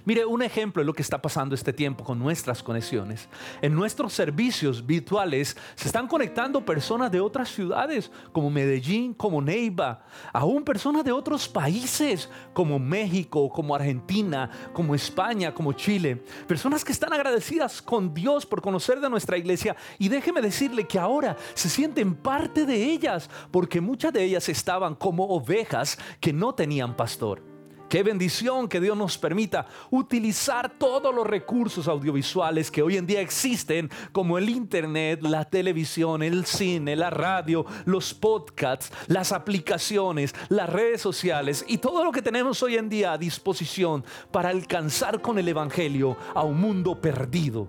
Mire, 0.04 0.26
un 0.26 0.42
ejemplo 0.42 0.82
de 0.82 0.86
lo 0.86 0.94
que 0.94 1.02
está 1.02 1.22
pasando 1.22 1.56
este 1.56 1.74
tiempo 1.74 2.04
con 2.04 2.20
nuestras 2.20 2.64
conexiones. 2.64 3.28
En 3.62 3.76
nuestros 3.76 4.14
servicios 4.14 4.86
virtuales 4.86 5.56
se 5.76 5.88
están 5.88 6.08
conectando 6.08 6.66
personas 6.66 7.12
de 7.12 7.20
otras 7.20 7.50
ciudades, 7.50 8.12
como 8.32 8.50
Medellín, 8.50 9.14
como 9.14 9.42
Neiva, 9.42 10.06
aún 10.34 10.64
personas 10.64 11.04
de 11.04 11.12
otros 11.12 11.48
países, 11.48 12.30
como 12.54 12.80
México, 12.80 13.50
como 13.50 13.76
Argentina, 13.76 14.50
como 14.74 14.96
España, 14.96 15.54
como 15.54 15.74
Chile. 15.74 16.24
Personas 16.48 16.84
que 16.84 16.92
están 16.92 17.14
agradecidas 17.14 17.82
con 17.82 18.14
Dios 18.14 18.46
por 18.46 18.62
conocer 18.62 19.00
de 19.00 19.10
nuestra 19.10 19.38
iglesia 19.38 19.76
y 19.98 20.10
déjeme 20.10 20.42
decirle 20.42 20.86
que 20.86 21.00
ahora 21.00 21.36
se 21.54 21.70
sienten 21.70 22.16
parte 22.16 22.66
de 22.66 22.84
ellas, 22.84 23.30
porque 23.52 23.82
muchas 23.82 24.14
de 24.14 24.24
ellas 24.24 24.50
estaban 24.50 24.96
como 24.96 25.26
ovejas 25.26 25.98
que 26.20 26.34
no 26.34 26.54
tenían 26.54 26.96
pastor. 26.96 27.55
Qué 27.90 28.02
bendición 28.02 28.68
que 28.68 28.82
Dios 28.82 28.98
nos 28.98 29.18
permita 29.18 29.68
utilizar 29.92 30.72
todos 30.78 31.14
los 31.14 31.26
recursos 31.26 31.88
audiovisuales 31.88 32.72
que 32.72 32.82
hoy 32.82 32.98
en 32.98 33.06
día 33.06 33.22
existen, 33.22 33.92
como 34.12 34.40
el 34.40 34.50
Internet, 34.50 35.22
la 35.22 35.46
televisión, 35.46 36.24
el 36.24 36.46
cine, 36.46 36.96
la 36.96 37.12
radio, 37.12 37.66
los 37.86 38.14
podcasts, 38.14 38.92
las 39.08 39.32
aplicaciones, 39.32 40.34
las 40.50 40.70
redes 40.70 41.00
sociales 41.00 41.64
y 41.68 41.78
todo 41.78 42.04
lo 42.04 42.12
que 42.12 42.24
tenemos 42.24 42.64
hoy 42.64 42.76
en 42.76 42.90
día 42.90 43.14
a 43.14 43.18
disposición 43.20 44.04
para 44.32 44.50
alcanzar 44.50 45.22
con 45.22 45.38
el 45.38 45.48
Evangelio 45.48 46.18
a 46.34 46.44
un 46.44 46.60
mundo 46.60 47.00
perdido. 47.00 47.68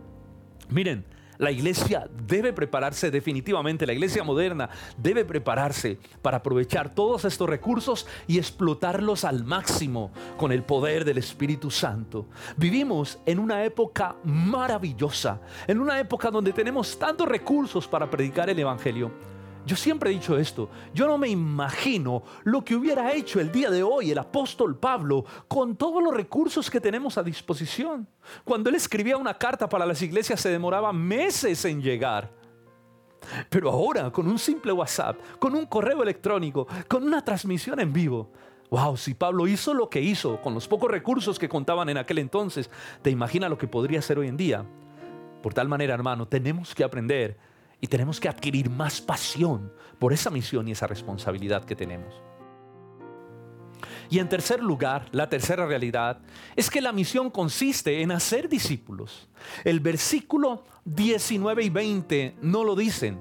Miren, 0.70 1.04
la 1.38 1.50
iglesia 1.50 2.08
debe 2.26 2.52
prepararse 2.52 3.10
definitivamente, 3.10 3.86
la 3.86 3.92
iglesia 3.92 4.24
moderna 4.24 4.70
debe 4.96 5.24
prepararse 5.24 5.98
para 6.22 6.38
aprovechar 6.38 6.94
todos 6.94 7.24
estos 7.24 7.48
recursos 7.48 8.06
y 8.26 8.38
explotarlos 8.38 9.24
al 9.24 9.44
máximo 9.44 10.10
con 10.36 10.52
el 10.52 10.62
poder 10.62 11.04
del 11.04 11.18
Espíritu 11.18 11.70
Santo. 11.70 12.26
Vivimos 12.56 13.18
en 13.26 13.38
una 13.38 13.64
época 13.64 14.16
maravillosa, 14.24 15.40
en 15.66 15.80
una 15.80 15.98
época 15.98 16.30
donde 16.30 16.52
tenemos 16.52 16.98
tantos 16.98 17.28
recursos 17.28 17.86
para 17.86 18.10
predicar 18.10 18.50
el 18.50 18.58
Evangelio 18.58 19.35
yo 19.66 19.74
siempre 19.74 20.10
he 20.10 20.14
dicho 20.14 20.38
esto, 20.38 20.70
yo 20.94 21.06
no 21.06 21.18
me 21.18 21.28
imagino 21.28 22.22
lo 22.44 22.64
que 22.64 22.76
hubiera 22.76 23.12
hecho 23.12 23.40
el 23.40 23.50
día 23.50 23.68
de 23.68 23.82
hoy 23.82 24.12
el 24.12 24.18
apóstol 24.18 24.78
Pablo 24.78 25.24
con 25.48 25.76
todos 25.76 26.02
los 26.02 26.14
recursos 26.14 26.70
que 26.70 26.80
tenemos 26.80 27.18
a 27.18 27.22
disposición. 27.22 28.06
Cuando 28.44 28.70
él 28.70 28.76
escribía 28.76 29.16
una 29.16 29.36
carta 29.36 29.68
para 29.68 29.84
las 29.84 30.00
iglesias 30.00 30.40
se 30.40 30.50
demoraba 30.50 30.92
meses 30.92 31.64
en 31.64 31.82
llegar. 31.82 32.30
Pero 33.50 33.70
ahora, 33.70 34.12
con 34.12 34.28
un 34.28 34.38
simple 34.38 34.70
WhatsApp, 34.70 35.18
con 35.40 35.54
un 35.56 35.66
correo 35.66 36.00
electrónico, 36.02 36.68
con 36.86 37.02
una 37.02 37.24
transmisión 37.24 37.80
en 37.80 37.92
vivo, 37.92 38.30
Wow, 38.68 38.96
si 38.96 39.14
Pablo 39.14 39.46
hizo 39.46 39.74
lo 39.74 39.88
que 39.88 40.00
hizo 40.00 40.40
con 40.42 40.52
los 40.52 40.66
pocos 40.66 40.90
recursos 40.90 41.38
que 41.38 41.48
contaban 41.48 41.88
en 41.88 41.98
aquel 41.98 42.18
entonces, 42.18 42.68
¿te 43.00 43.10
imaginas 43.10 43.48
lo 43.48 43.58
que 43.58 43.68
podría 43.68 44.02
ser 44.02 44.18
hoy 44.18 44.26
en 44.26 44.36
día? 44.36 44.64
Por 45.40 45.54
tal 45.54 45.68
manera, 45.68 45.94
hermano, 45.94 46.26
tenemos 46.26 46.74
que 46.74 46.82
aprender 46.82 47.36
y 47.80 47.86
tenemos 47.86 48.20
que 48.20 48.28
adquirir 48.28 48.70
más 48.70 49.00
pasión 49.00 49.72
por 49.98 50.12
esa 50.12 50.30
misión 50.30 50.68
y 50.68 50.72
esa 50.72 50.86
responsabilidad 50.86 51.64
que 51.64 51.76
tenemos. 51.76 52.14
Y 54.08 54.18
en 54.18 54.28
tercer 54.28 54.62
lugar, 54.62 55.08
la 55.12 55.28
tercera 55.28 55.66
realidad 55.66 56.18
es 56.54 56.70
que 56.70 56.80
la 56.80 56.92
misión 56.92 57.30
consiste 57.30 58.02
en 58.02 58.12
hacer 58.12 58.48
discípulos. 58.48 59.28
El 59.64 59.80
versículo 59.80 60.64
19 60.84 61.64
y 61.64 61.70
20 61.70 62.36
no 62.42 62.64
lo 62.64 62.76
dicen. 62.76 63.20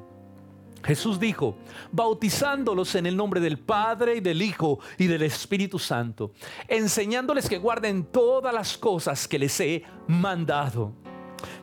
Jesús 0.83 1.19
dijo, 1.19 1.57
bautizándolos 1.91 2.93
en 2.93 3.07
el 3.07 3.17
nombre 3.17 3.39
del 3.39 3.57
Padre 3.57 4.17
y 4.17 4.19
del 4.19 4.43
Hijo 4.43 4.79
y 4.99 5.07
del 5.07 5.23
Espíritu 5.23 5.79
Santo, 5.79 6.33
enseñándoles 6.67 7.49
que 7.49 7.57
guarden 7.57 8.05
todas 8.05 8.53
las 8.53 8.77
cosas 8.77 9.27
que 9.27 9.39
les 9.39 9.59
he 9.59 9.83
mandado. 10.07 10.93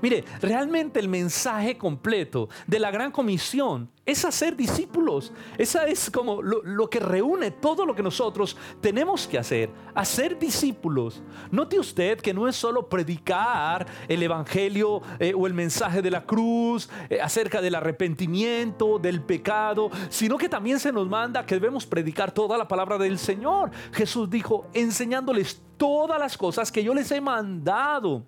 Mire, 0.00 0.24
realmente 0.40 1.00
el 1.00 1.08
mensaje 1.08 1.78
completo 1.78 2.48
de 2.66 2.78
la 2.78 2.90
gran 2.90 3.10
comisión 3.10 3.90
es 4.04 4.24
hacer 4.24 4.56
discípulos. 4.56 5.32
Esa 5.56 5.86
es 5.86 6.10
como 6.10 6.42
lo, 6.42 6.90
que 6.90 6.98
reúne 6.98 7.52
todo 7.52 7.86
lo 7.86 7.94
que 7.94 8.02
nosotros 8.02 8.56
tenemos 8.80 9.28
que 9.28 9.38
hacer, 9.38 9.70
hacer 9.94 10.38
discípulos. 10.38 11.22
Note 11.50 11.78
usted 11.78 12.20
que 12.20 12.34
no 12.34 12.48
es 12.48 12.56
solo 12.56 12.88
predicar 12.88 13.86
el 14.08 14.22
Evangelio 14.22 15.02
eh, 15.20 15.32
o 15.36 15.46
el 15.46 15.54
mensaje 15.54 16.02
de 16.02 16.10
la 16.10 16.24
cruz 16.24 16.90
eh, 17.08 17.20
acerca 17.20 17.60
del 17.60 17.76
arrepentimiento, 17.76 18.98
del 18.98 19.22
pecado, 19.22 19.90
sino 20.08 20.36
que 20.36 20.48
también 20.48 20.80
se 20.80 20.92
nos 20.92 21.08
manda 21.08 21.46
que 21.46 21.54
debemos 21.54 21.86
predicar 21.86 22.32
toda 22.32 22.58
la 22.58 22.66
palabra 22.66 22.98
del 22.98 23.18
Señor. 23.18 23.70
Jesús 23.92 24.28
dijo, 24.28 24.66
enseñándoles 24.74 25.62
todas 25.76 26.18
las 26.18 26.36
cosas 26.36 26.72
que 26.72 26.82
yo 26.82 26.92
les 26.92 27.10
he 27.12 27.20
mandado. 27.20 28.26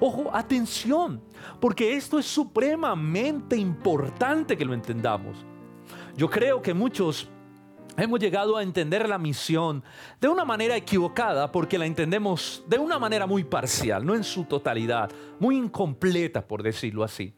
Ojo, 0.00 0.30
atención, 0.32 1.20
porque 1.60 1.94
esto 1.96 2.18
es 2.18 2.26
supremamente 2.26 3.56
importante 3.56 4.56
que 4.56 4.64
lo 4.64 4.74
entendamos. 4.74 5.44
Yo 6.16 6.30
creo 6.30 6.62
que 6.62 6.74
muchos 6.74 7.28
hemos 7.96 8.20
llegado 8.20 8.56
a 8.56 8.62
entender 8.62 9.08
la 9.08 9.18
misión 9.18 9.82
de 10.20 10.28
una 10.28 10.44
manera 10.44 10.76
equivocada 10.76 11.50
porque 11.50 11.78
la 11.78 11.86
entendemos 11.86 12.64
de 12.66 12.78
una 12.78 12.98
manera 12.98 13.26
muy 13.26 13.44
parcial, 13.44 14.04
no 14.04 14.14
en 14.14 14.24
su 14.24 14.44
totalidad, 14.44 15.10
muy 15.38 15.56
incompleta 15.56 16.46
por 16.46 16.62
decirlo 16.62 17.04
así. 17.04 17.34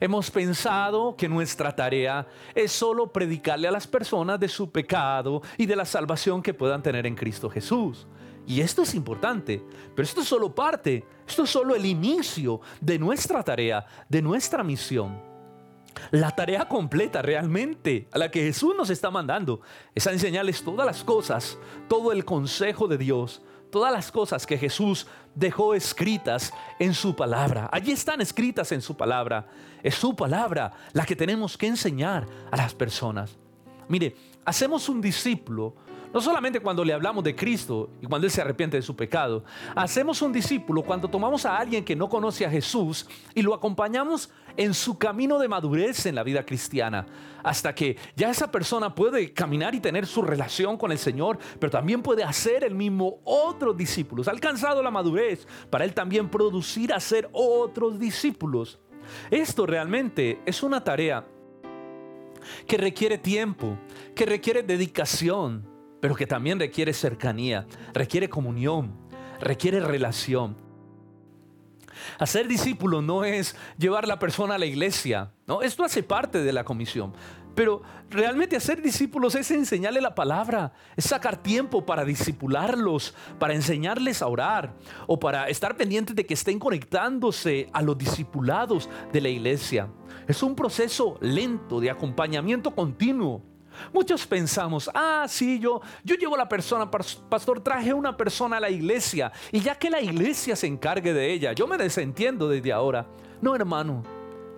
Hemos 0.00 0.30
pensado 0.30 1.16
que 1.16 1.28
nuestra 1.28 1.74
tarea 1.74 2.26
es 2.54 2.72
solo 2.72 3.12
predicarle 3.12 3.68
a 3.68 3.70
las 3.70 3.86
personas 3.86 4.40
de 4.40 4.48
su 4.48 4.70
pecado 4.70 5.42
y 5.58 5.66
de 5.66 5.76
la 5.76 5.84
salvación 5.84 6.42
que 6.42 6.54
puedan 6.54 6.82
tener 6.82 7.06
en 7.06 7.14
Cristo 7.14 7.50
Jesús. 7.50 8.06
Y 8.46 8.60
esto 8.60 8.82
es 8.82 8.94
importante, 8.94 9.62
pero 9.94 10.04
esto 10.06 10.20
es 10.20 10.28
solo 10.28 10.54
parte, 10.54 11.04
esto 11.26 11.44
es 11.44 11.50
solo 11.50 11.74
el 11.74 11.84
inicio 11.84 12.60
de 12.80 12.98
nuestra 12.98 13.42
tarea, 13.42 13.84
de 14.08 14.22
nuestra 14.22 14.62
misión. 14.62 15.20
La 16.10 16.30
tarea 16.30 16.68
completa 16.68 17.22
realmente 17.22 18.08
a 18.12 18.18
la 18.18 18.30
que 18.30 18.42
Jesús 18.42 18.74
nos 18.76 18.90
está 18.90 19.10
mandando 19.10 19.60
es 19.94 20.06
a 20.06 20.12
enseñarles 20.12 20.62
todas 20.62 20.86
las 20.86 21.02
cosas, 21.02 21.58
todo 21.88 22.12
el 22.12 22.24
consejo 22.24 22.86
de 22.86 22.98
Dios, 22.98 23.42
todas 23.70 23.92
las 23.92 24.12
cosas 24.12 24.46
que 24.46 24.58
Jesús 24.58 25.06
dejó 25.34 25.74
escritas 25.74 26.52
en 26.78 26.94
su 26.94 27.16
palabra. 27.16 27.68
Allí 27.72 27.92
están 27.92 28.20
escritas 28.20 28.72
en 28.72 28.82
su 28.82 28.96
palabra. 28.96 29.48
Es 29.82 29.94
su 29.96 30.14
palabra 30.14 30.72
la 30.92 31.04
que 31.04 31.16
tenemos 31.16 31.56
que 31.58 31.66
enseñar 31.66 32.26
a 32.50 32.56
las 32.56 32.74
personas. 32.74 33.36
Mire, 33.88 34.16
hacemos 34.44 34.88
un 34.88 35.00
discípulo 35.00 35.74
no 36.16 36.22
solamente 36.22 36.60
cuando 36.60 36.82
le 36.82 36.94
hablamos 36.94 37.22
de 37.22 37.36
Cristo 37.36 37.90
y 38.00 38.06
cuando 38.06 38.26
Él 38.26 38.30
se 38.30 38.40
arrepiente 38.40 38.78
de 38.78 38.82
su 38.82 38.96
pecado. 38.96 39.44
Hacemos 39.74 40.22
un 40.22 40.32
discípulo 40.32 40.82
cuando 40.82 41.08
tomamos 41.08 41.44
a 41.44 41.58
alguien 41.58 41.84
que 41.84 41.94
no 41.94 42.08
conoce 42.08 42.46
a 42.46 42.50
Jesús 42.50 43.06
y 43.34 43.42
lo 43.42 43.52
acompañamos 43.52 44.30
en 44.56 44.72
su 44.72 44.96
camino 44.96 45.38
de 45.38 45.46
madurez 45.46 46.06
en 46.06 46.14
la 46.14 46.22
vida 46.22 46.46
cristiana. 46.46 47.04
Hasta 47.44 47.74
que 47.74 47.98
ya 48.16 48.30
esa 48.30 48.50
persona 48.50 48.94
puede 48.94 49.34
caminar 49.34 49.74
y 49.74 49.80
tener 49.80 50.06
su 50.06 50.22
relación 50.22 50.78
con 50.78 50.90
el 50.90 50.96
Señor, 50.96 51.36
pero 51.60 51.70
también 51.70 52.00
puede 52.00 52.24
hacer 52.24 52.64
el 52.64 52.74
mismo 52.74 53.20
otros 53.24 53.76
discípulos. 53.76 54.26
Alcanzado 54.26 54.82
la 54.82 54.90
madurez 54.90 55.46
para 55.68 55.84
Él 55.84 55.92
también 55.92 56.30
producir, 56.30 56.94
hacer 56.94 57.28
otros 57.34 57.98
discípulos. 57.98 58.80
Esto 59.30 59.66
realmente 59.66 60.40
es 60.46 60.62
una 60.62 60.82
tarea 60.82 61.26
que 62.66 62.78
requiere 62.78 63.18
tiempo, 63.18 63.76
que 64.14 64.24
requiere 64.24 64.62
dedicación, 64.62 65.75
pero 66.00 66.14
que 66.14 66.26
también 66.26 66.58
requiere 66.58 66.92
cercanía, 66.92 67.66
requiere 67.92 68.28
comunión, 68.28 68.94
requiere 69.40 69.80
relación. 69.80 70.56
Hacer 72.18 72.46
discípulo 72.46 73.02
no 73.02 73.24
es 73.24 73.56
llevar 73.78 74.06
la 74.06 74.18
persona 74.18 74.56
a 74.56 74.58
la 74.58 74.66
iglesia, 74.66 75.32
¿no? 75.46 75.62
Esto 75.62 75.84
hace 75.84 76.02
parte 76.02 76.42
de 76.42 76.52
la 76.52 76.64
comisión. 76.64 77.14
Pero 77.54 77.80
realmente 78.10 78.54
hacer 78.54 78.82
discípulos 78.82 79.34
es 79.34 79.50
enseñarle 79.50 80.02
la 80.02 80.14
palabra, 80.14 80.74
es 80.94 81.06
sacar 81.06 81.42
tiempo 81.42 81.86
para 81.86 82.04
discipularlos, 82.04 83.14
para 83.38 83.54
enseñarles 83.54 84.20
a 84.20 84.26
orar 84.26 84.74
o 85.06 85.18
para 85.18 85.48
estar 85.48 85.74
pendientes 85.74 86.14
de 86.14 86.26
que 86.26 86.34
estén 86.34 86.58
conectándose 86.58 87.70
a 87.72 87.80
los 87.80 87.96
discipulados 87.96 88.90
de 89.10 89.22
la 89.22 89.30
iglesia. 89.30 89.88
Es 90.28 90.42
un 90.42 90.54
proceso 90.54 91.16
lento 91.22 91.80
de 91.80 91.90
acompañamiento 91.90 92.74
continuo 92.74 93.42
Muchos 93.92 94.26
pensamos, 94.26 94.90
ah, 94.94 95.26
sí, 95.28 95.58
yo, 95.58 95.80
yo 96.04 96.16
llevo 96.16 96.34
a 96.34 96.38
la 96.38 96.48
persona, 96.48 96.90
pastor, 96.90 97.60
traje 97.60 97.92
una 97.92 98.16
persona 98.16 98.56
a 98.56 98.60
la 98.60 98.70
iglesia 98.70 99.32
y 99.52 99.60
ya 99.60 99.74
que 99.74 99.90
la 99.90 100.00
iglesia 100.00 100.56
se 100.56 100.66
encargue 100.66 101.12
de 101.12 101.32
ella, 101.32 101.52
yo 101.52 101.66
me 101.66 101.76
desentiendo 101.76 102.48
desde 102.48 102.72
ahora. 102.72 103.06
No, 103.40 103.54
hermano, 103.54 104.02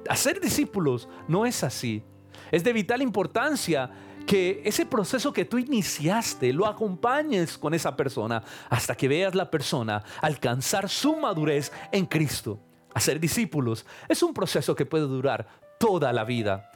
hacer 0.09 0.41
discípulos 0.41 1.09
no 1.27 1.47
es 1.47 1.63
así. 1.65 2.03
Es 2.51 2.65
de 2.65 2.73
vital 2.73 3.03
importancia 3.03 3.91
que 4.27 4.61
ese 4.65 4.85
proceso 4.85 5.33
que 5.33 5.47
tú 5.47 5.57
iniciaste 5.57 6.53
lo 6.53 6.67
acompañes 6.67 7.57
con 7.57 7.73
esa 7.73 7.97
persona 7.97 8.43
hasta 8.69 8.95
que 8.95 9.09
veas 9.09 9.35
la 9.35 9.51
persona 9.51 10.05
alcanzar 10.21 10.89
su 10.89 11.17
madurez 11.17 11.73
en 11.93 12.05
Cristo. 12.05 12.61
Hacer 12.95 13.19
discípulos 13.19 13.87
es 14.07 14.23
un 14.23 14.35
proceso 14.35 14.75
que 14.75 14.85
puede 14.85 15.05
durar 15.05 15.49
toda 15.79 16.13
la 16.13 16.25
vida. 16.25 16.71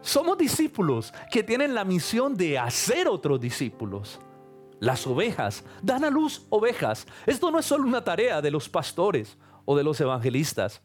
Somos 0.00 0.38
discípulos 0.38 1.12
que 1.30 1.42
tienen 1.42 1.74
la 1.74 1.84
misión 1.84 2.36
de 2.36 2.58
hacer 2.58 3.08
otros 3.08 3.40
discípulos. 3.40 4.20
Las 4.80 5.06
ovejas 5.06 5.64
dan 5.82 6.04
a 6.04 6.10
luz 6.10 6.46
ovejas. 6.50 7.06
Esto 7.26 7.50
no 7.50 7.58
es 7.58 7.66
solo 7.66 7.86
una 7.86 8.04
tarea 8.04 8.40
de 8.40 8.50
los 8.50 8.68
pastores 8.68 9.36
o 9.64 9.76
de 9.76 9.82
los 9.82 10.00
evangelistas. 10.00 10.80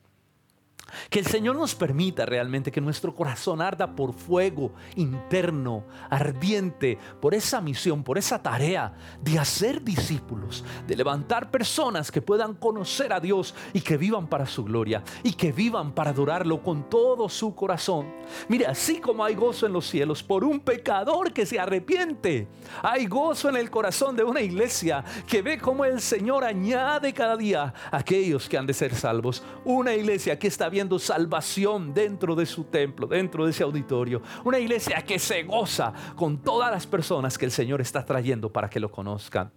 Que 1.10 1.20
el 1.20 1.26
Señor 1.26 1.56
nos 1.56 1.76
permita 1.76 2.26
realmente 2.26 2.72
que 2.72 2.82
nuestro 2.82 3.14
corazón 3.16 3.62
arda 3.62 3.96
por 3.96 4.14
fuego 4.14 4.74
interno, 4.96 5.86
ardiente, 6.10 6.98
por 7.22 7.34
esa 7.34 7.62
misión, 7.62 8.04
por 8.04 8.18
esa 8.18 8.42
tarea 8.42 8.94
de 9.22 9.40
hacer 9.40 9.84
discípulos, 9.84 10.64
de 10.88 10.96
levantar 10.96 11.52
personas 11.52 12.12
que 12.12 12.22
puedan 12.22 12.56
conocer 12.56 13.14
a 13.14 13.20
Dios 13.20 13.56
y 13.74 13.82
que 13.82 13.98
vivan 13.98 14.28
para 14.28 14.46
su 14.46 14.64
gloria 14.64 15.04
y 15.24 15.34
que 15.34 15.52
vivan 15.52 15.94
para 15.94 16.12
adorarlo 16.12 16.62
con 16.62 16.90
todo 16.90 17.30
su 17.30 17.56
corazón. 17.56 18.14
Mire, 18.48 18.66
así 18.68 19.00
como 19.00 19.24
hay 19.24 19.36
gozo 19.36 19.66
en 19.66 19.74
los 19.74 19.88
cielos 19.88 20.24
por 20.24 20.44
un 20.44 20.60
pecador 20.60 21.34
que 21.34 21.46
se 21.46 21.60
arrepiente, 21.60 22.48
hay 22.82 23.06
gozo 23.06 23.50
en 23.50 23.58
el 23.58 23.70
corazón 23.70 24.16
de 24.16 24.24
una 24.24 24.42
iglesia 24.42 25.04
que 25.28 25.42
ve 25.42 25.58
cómo 25.58 25.86
el 25.86 26.02
Señor 26.02 26.44
añade 26.44 27.14
cada 27.14 27.38
día 27.38 27.74
a 27.92 27.98
aquellos 27.98 28.48
que 28.50 28.58
han 28.58 28.68
de 28.68 28.74
ser 28.74 28.96
salvos. 28.96 29.44
Una 29.66 29.94
iglesia 29.94 30.38
que 30.38 30.48
está 30.48 30.70
viendo 30.70 30.83
salvación 31.00 31.94
dentro 31.94 32.36
de 32.36 32.46
su 32.46 32.66
templo, 32.66 33.08
dentro 33.08 33.46
de 33.46 33.52
ese 33.52 33.64
auditorio. 33.64 34.22
Una 34.44 34.60
iglesia 34.60 35.02
que 35.04 35.20
se 35.20 35.44
goza 35.44 35.94
con 36.16 36.38
todas 36.38 36.72
las 36.72 36.88
personas 36.88 37.38
que 37.38 37.46
el 37.46 37.52
Señor 37.52 37.82
está 37.82 38.06
trayendo 38.06 38.52
para 38.52 38.70
que 38.70 38.80
lo 38.80 38.92
conozcan. 38.92 39.52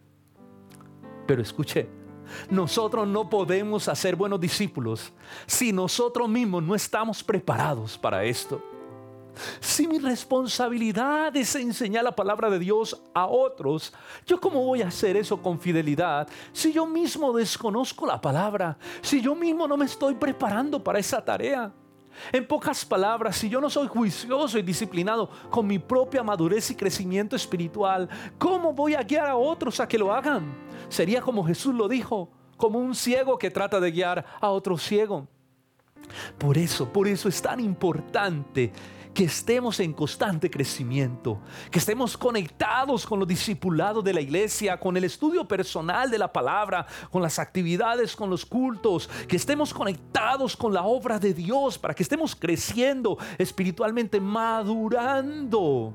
Pero 1.26 1.42
escuche, 1.42 1.88
nosotros 2.50 3.06
no 3.06 3.28
podemos 3.28 3.88
hacer 3.88 4.16
buenos 4.16 4.40
discípulos 4.40 5.12
si 5.46 5.72
nosotros 5.72 6.28
mismos 6.28 6.62
no 6.62 6.74
estamos 6.74 7.22
preparados 7.22 7.98
para 7.98 8.24
esto. 8.24 8.62
Si 9.60 9.86
mi 9.86 9.98
responsabilidad 9.98 11.36
es 11.36 11.54
enseñar 11.54 12.04
la 12.04 12.14
palabra 12.14 12.50
de 12.50 12.58
Dios 12.58 13.00
a 13.14 13.26
otros, 13.26 13.92
¿yo 14.26 14.40
cómo 14.40 14.64
voy 14.64 14.82
a 14.82 14.88
hacer 14.88 15.16
eso 15.16 15.40
con 15.40 15.60
fidelidad 15.60 16.28
si 16.52 16.72
yo 16.72 16.86
mismo 16.86 17.32
desconozco 17.32 18.06
la 18.06 18.20
palabra? 18.20 18.78
Si 19.02 19.20
yo 19.20 19.34
mismo 19.34 19.68
no 19.68 19.76
me 19.76 19.84
estoy 19.84 20.14
preparando 20.14 20.82
para 20.82 20.98
esa 20.98 21.24
tarea. 21.24 21.72
En 22.32 22.46
pocas 22.46 22.84
palabras, 22.84 23.36
si 23.36 23.48
yo 23.48 23.60
no 23.60 23.68
soy 23.68 23.88
juicioso 23.88 24.58
y 24.58 24.62
disciplinado 24.62 25.28
con 25.50 25.66
mi 25.66 25.78
propia 25.78 26.22
madurez 26.22 26.70
y 26.70 26.74
crecimiento 26.74 27.36
espiritual, 27.36 28.08
¿cómo 28.38 28.72
voy 28.72 28.94
a 28.94 29.02
guiar 29.02 29.28
a 29.28 29.36
otros 29.36 29.80
a 29.80 29.88
que 29.88 29.98
lo 29.98 30.12
hagan? 30.12 30.54
Sería 30.88 31.20
como 31.20 31.44
Jesús 31.44 31.74
lo 31.74 31.88
dijo, 31.88 32.30
como 32.56 32.78
un 32.78 32.94
ciego 32.94 33.38
que 33.38 33.50
trata 33.50 33.80
de 33.80 33.90
guiar 33.90 34.24
a 34.40 34.48
otro 34.48 34.78
ciego. 34.78 35.28
Por 36.38 36.56
eso, 36.56 36.90
por 36.90 37.08
eso 37.08 37.28
es 37.28 37.40
tan 37.42 37.60
importante 37.60 38.72
que 39.16 39.24
estemos 39.24 39.80
en 39.80 39.94
constante 39.94 40.50
crecimiento, 40.50 41.40
que 41.70 41.78
estemos 41.78 42.18
conectados 42.18 43.06
con 43.06 43.18
los 43.18 43.26
discipulados 43.26 44.04
de 44.04 44.12
la 44.12 44.20
iglesia, 44.20 44.78
con 44.78 44.94
el 44.94 45.04
estudio 45.04 45.48
personal 45.48 46.10
de 46.10 46.18
la 46.18 46.30
palabra, 46.30 46.86
con 47.10 47.22
las 47.22 47.38
actividades, 47.38 48.14
con 48.14 48.28
los 48.28 48.44
cultos, 48.44 49.08
que 49.26 49.36
estemos 49.36 49.72
conectados 49.72 50.54
con 50.54 50.74
la 50.74 50.82
obra 50.82 51.18
de 51.18 51.32
Dios 51.32 51.78
para 51.78 51.94
que 51.94 52.02
estemos 52.02 52.36
creciendo 52.36 53.16
espiritualmente, 53.38 54.20
madurando. 54.20 55.94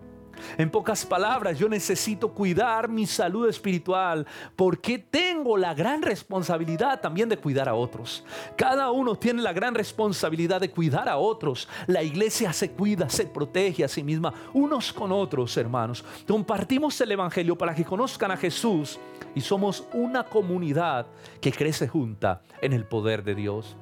En 0.57 0.69
pocas 0.69 1.05
palabras, 1.05 1.57
yo 1.57 1.69
necesito 1.69 2.33
cuidar 2.33 2.89
mi 2.89 3.05
salud 3.05 3.47
espiritual 3.47 4.25
porque 4.55 4.99
tengo 4.99 5.57
la 5.57 5.73
gran 5.73 6.01
responsabilidad 6.01 6.99
también 6.99 7.29
de 7.29 7.37
cuidar 7.37 7.69
a 7.69 7.73
otros. 7.73 8.23
Cada 8.57 8.91
uno 8.91 9.15
tiene 9.15 9.41
la 9.41 9.53
gran 9.53 9.73
responsabilidad 9.73 10.61
de 10.61 10.71
cuidar 10.71 11.07
a 11.09 11.17
otros. 11.17 11.67
La 11.87 12.03
iglesia 12.03 12.53
se 12.53 12.71
cuida, 12.71 13.09
se 13.09 13.25
protege 13.25 13.83
a 13.83 13.87
sí 13.87 14.03
misma 14.03 14.33
unos 14.53 14.91
con 14.93 15.11
otros, 15.11 15.55
hermanos. 15.57 16.03
Compartimos 16.27 16.99
el 17.01 17.11
Evangelio 17.11 17.57
para 17.57 17.75
que 17.75 17.85
conozcan 17.85 18.31
a 18.31 18.37
Jesús 18.37 18.99
y 19.35 19.41
somos 19.41 19.85
una 19.93 20.23
comunidad 20.23 21.07
que 21.39 21.51
crece 21.51 21.87
junta 21.87 22.41
en 22.61 22.73
el 22.73 22.85
poder 22.85 23.23
de 23.23 23.35
Dios. 23.35 23.77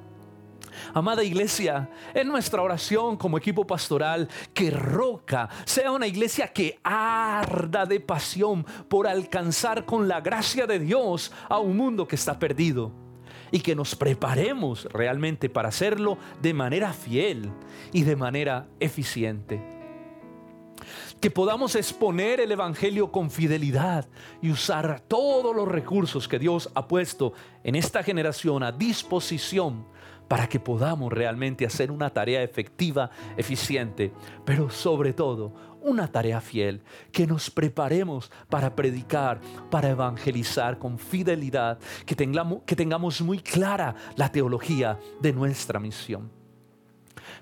Amada 0.94 1.24
iglesia, 1.24 1.90
en 2.14 2.28
nuestra 2.28 2.62
oración 2.62 3.16
como 3.16 3.38
equipo 3.38 3.66
pastoral, 3.66 4.28
que 4.54 4.70
Roca 4.70 5.48
sea 5.64 5.92
una 5.92 6.06
iglesia 6.06 6.48
que 6.48 6.78
arda 6.82 7.86
de 7.86 8.00
pasión 8.00 8.64
por 8.88 9.06
alcanzar 9.06 9.84
con 9.84 10.08
la 10.08 10.20
gracia 10.20 10.66
de 10.66 10.78
Dios 10.78 11.32
a 11.48 11.58
un 11.58 11.76
mundo 11.76 12.06
que 12.06 12.16
está 12.16 12.38
perdido. 12.38 12.92
Y 13.52 13.60
que 13.60 13.74
nos 13.74 13.96
preparemos 13.96 14.84
realmente 14.92 15.50
para 15.50 15.70
hacerlo 15.70 16.18
de 16.40 16.54
manera 16.54 16.92
fiel 16.92 17.50
y 17.92 18.02
de 18.02 18.14
manera 18.14 18.68
eficiente 18.78 19.60
que 21.20 21.30
podamos 21.30 21.74
exponer 21.74 22.40
el 22.40 22.50
Evangelio 22.50 23.12
con 23.12 23.30
fidelidad 23.30 24.08
y 24.40 24.50
usar 24.50 25.00
todos 25.06 25.54
los 25.54 25.68
recursos 25.68 26.26
que 26.26 26.38
Dios 26.38 26.70
ha 26.74 26.88
puesto 26.88 27.34
en 27.62 27.74
esta 27.74 28.02
generación 28.02 28.62
a 28.62 28.72
disposición 28.72 29.84
para 30.30 30.48
que 30.48 30.60
podamos 30.60 31.12
realmente 31.12 31.66
hacer 31.66 31.90
una 31.90 32.08
tarea 32.08 32.40
efectiva, 32.44 33.10
eficiente, 33.36 34.12
pero 34.44 34.70
sobre 34.70 35.12
todo 35.12 35.52
una 35.80 36.06
tarea 36.06 36.40
fiel, 36.40 36.82
que 37.10 37.26
nos 37.26 37.50
preparemos 37.50 38.30
para 38.48 38.76
predicar, 38.76 39.40
para 39.72 39.90
evangelizar 39.90 40.78
con 40.78 41.00
fidelidad, 41.00 41.80
que 42.06 42.14
tengamos, 42.14 42.62
que 42.64 42.76
tengamos 42.76 43.20
muy 43.22 43.40
clara 43.40 43.96
la 44.14 44.30
teología 44.30 45.00
de 45.20 45.32
nuestra 45.32 45.80
misión. 45.80 46.30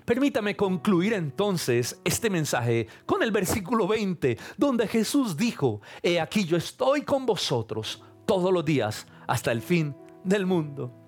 Permítame 0.03 0.55
concluir 0.55 1.13
entonces 1.13 2.01
este 2.03 2.31
mensaje 2.31 2.87
con 3.05 3.21
el 3.21 3.29
versículo 3.29 3.87
20, 3.87 4.35
donde 4.57 4.87
Jesús 4.87 5.37
dijo, 5.37 5.79
He 6.01 6.19
aquí 6.19 6.43
yo 6.43 6.57
estoy 6.57 7.03
con 7.03 7.27
vosotros 7.27 8.01
todos 8.25 8.51
los 8.51 8.65
días 8.65 9.05
hasta 9.27 9.51
el 9.51 9.61
fin 9.61 9.95
del 10.23 10.47
mundo. 10.47 10.98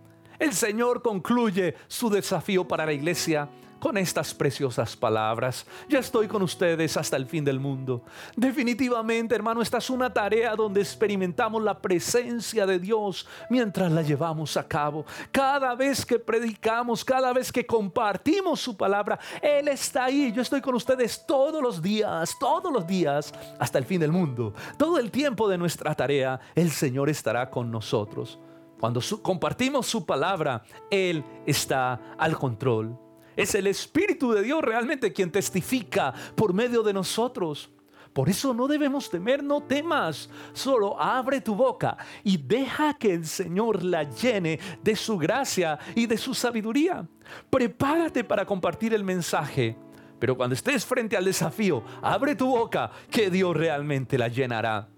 El 0.41 0.53
Señor 0.53 1.03
concluye 1.03 1.75
su 1.87 2.09
desafío 2.09 2.67
para 2.67 2.83
la 2.83 2.93
iglesia 2.93 3.47
con 3.79 3.95
estas 3.95 4.33
preciosas 4.33 4.97
palabras. 4.97 5.67
Ya 5.87 5.99
estoy 5.99 6.27
con 6.27 6.41
ustedes 6.41 6.97
hasta 6.97 7.15
el 7.15 7.27
fin 7.27 7.45
del 7.45 7.59
mundo. 7.59 8.01
Definitivamente, 8.35 9.35
hermano, 9.35 9.61
esta 9.61 9.77
es 9.77 9.91
una 9.91 10.11
tarea 10.11 10.55
donde 10.55 10.81
experimentamos 10.81 11.61
la 11.61 11.79
presencia 11.79 12.65
de 12.65 12.79
Dios 12.79 13.27
mientras 13.51 13.91
la 13.91 14.01
llevamos 14.01 14.57
a 14.57 14.67
cabo. 14.67 15.05
Cada 15.31 15.75
vez 15.75 16.03
que 16.03 16.17
predicamos, 16.17 17.05
cada 17.05 17.31
vez 17.33 17.51
que 17.51 17.63
compartimos 17.63 18.59
su 18.59 18.75
palabra, 18.75 19.19
Él 19.43 19.67
está 19.67 20.05
ahí. 20.05 20.31
Yo 20.31 20.41
estoy 20.41 20.61
con 20.61 20.73
ustedes 20.73 21.23
todos 21.23 21.61
los 21.61 21.83
días, 21.83 22.35
todos 22.39 22.73
los 22.73 22.87
días, 22.87 23.31
hasta 23.59 23.77
el 23.77 23.85
fin 23.85 23.99
del 23.99 24.11
mundo. 24.11 24.55
Todo 24.75 24.97
el 24.97 25.11
tiempo 25.11 25.47
de 25.47 25.59
nuestra 25.59 25.93
tarea, 25.93 26.39
el 26.55 26.71
Señor 26.71 27.11
estará 27.11 27.47
con 27.51 27.69
nosotros. 27.69 28.39
Cuando 28.81 28.99
compartimos 29.21 29.85
su 29.85 30.07
palabra, 30.07 30.63
Él 30.89 31.23
está 31.45 32.15
al 32.17 32.35
control. 32.35 32.97
Es 33.37 33.53
el 33.53 33.67
Espíritu 33.67 34.31
de 34.31 34.41
Dios 34.41 34.59
realmente 34.63 35.13
quien 35.13 35.31
testifica 35.31 36.11
por 36.35 36.51
medio 36.51 36.81
de 36.81 36.91
nosotros. 36.91 37.69
Por 38.11 38.27
eso 38.27 38.55
no 38.55 38.67
debemos 38.67 39.07
temer, 39.07 39.43
no 39.43 39.61
temas, 39.61 40.31
solo 40.53 40.99
abre 40.99 41.41
tu 41.41 41.53
boca 41.53 41.95
y 42.23 42.37
deja 42.37 42.95
que 42.95 43.13
el 43.13 43.27
Señor 43.27 43.83
la 43.83 44.01
llene 44.01 44.59
de 44.81 44.95
su 44.95 45.15
gracia 45.15 45.77
y 45.93 46.07
de 46.07 46.17
su 46.17 46.33
sabiduría. 46.33 47.07
Prepárate 47.51 48.23
para 48.23 48.47
compartir 48.47 48.95
el 48.95 49.03
mensaje, 49.03 49.77
pero 50.17 50.35
cuando 50.35 50.55
estés 50.55 50.83
frente 50.87 51.15
al 51.15 51.25
desafío, 51.25 51.83
abre 52.01 52.35
tu 52.35 52.47
boca 52.47 52.89
que 53.11 53.29
Dios 53.29 53.55
realmente 53.55 54.17
la 54.17 54.27
llenará. 54.27 54.89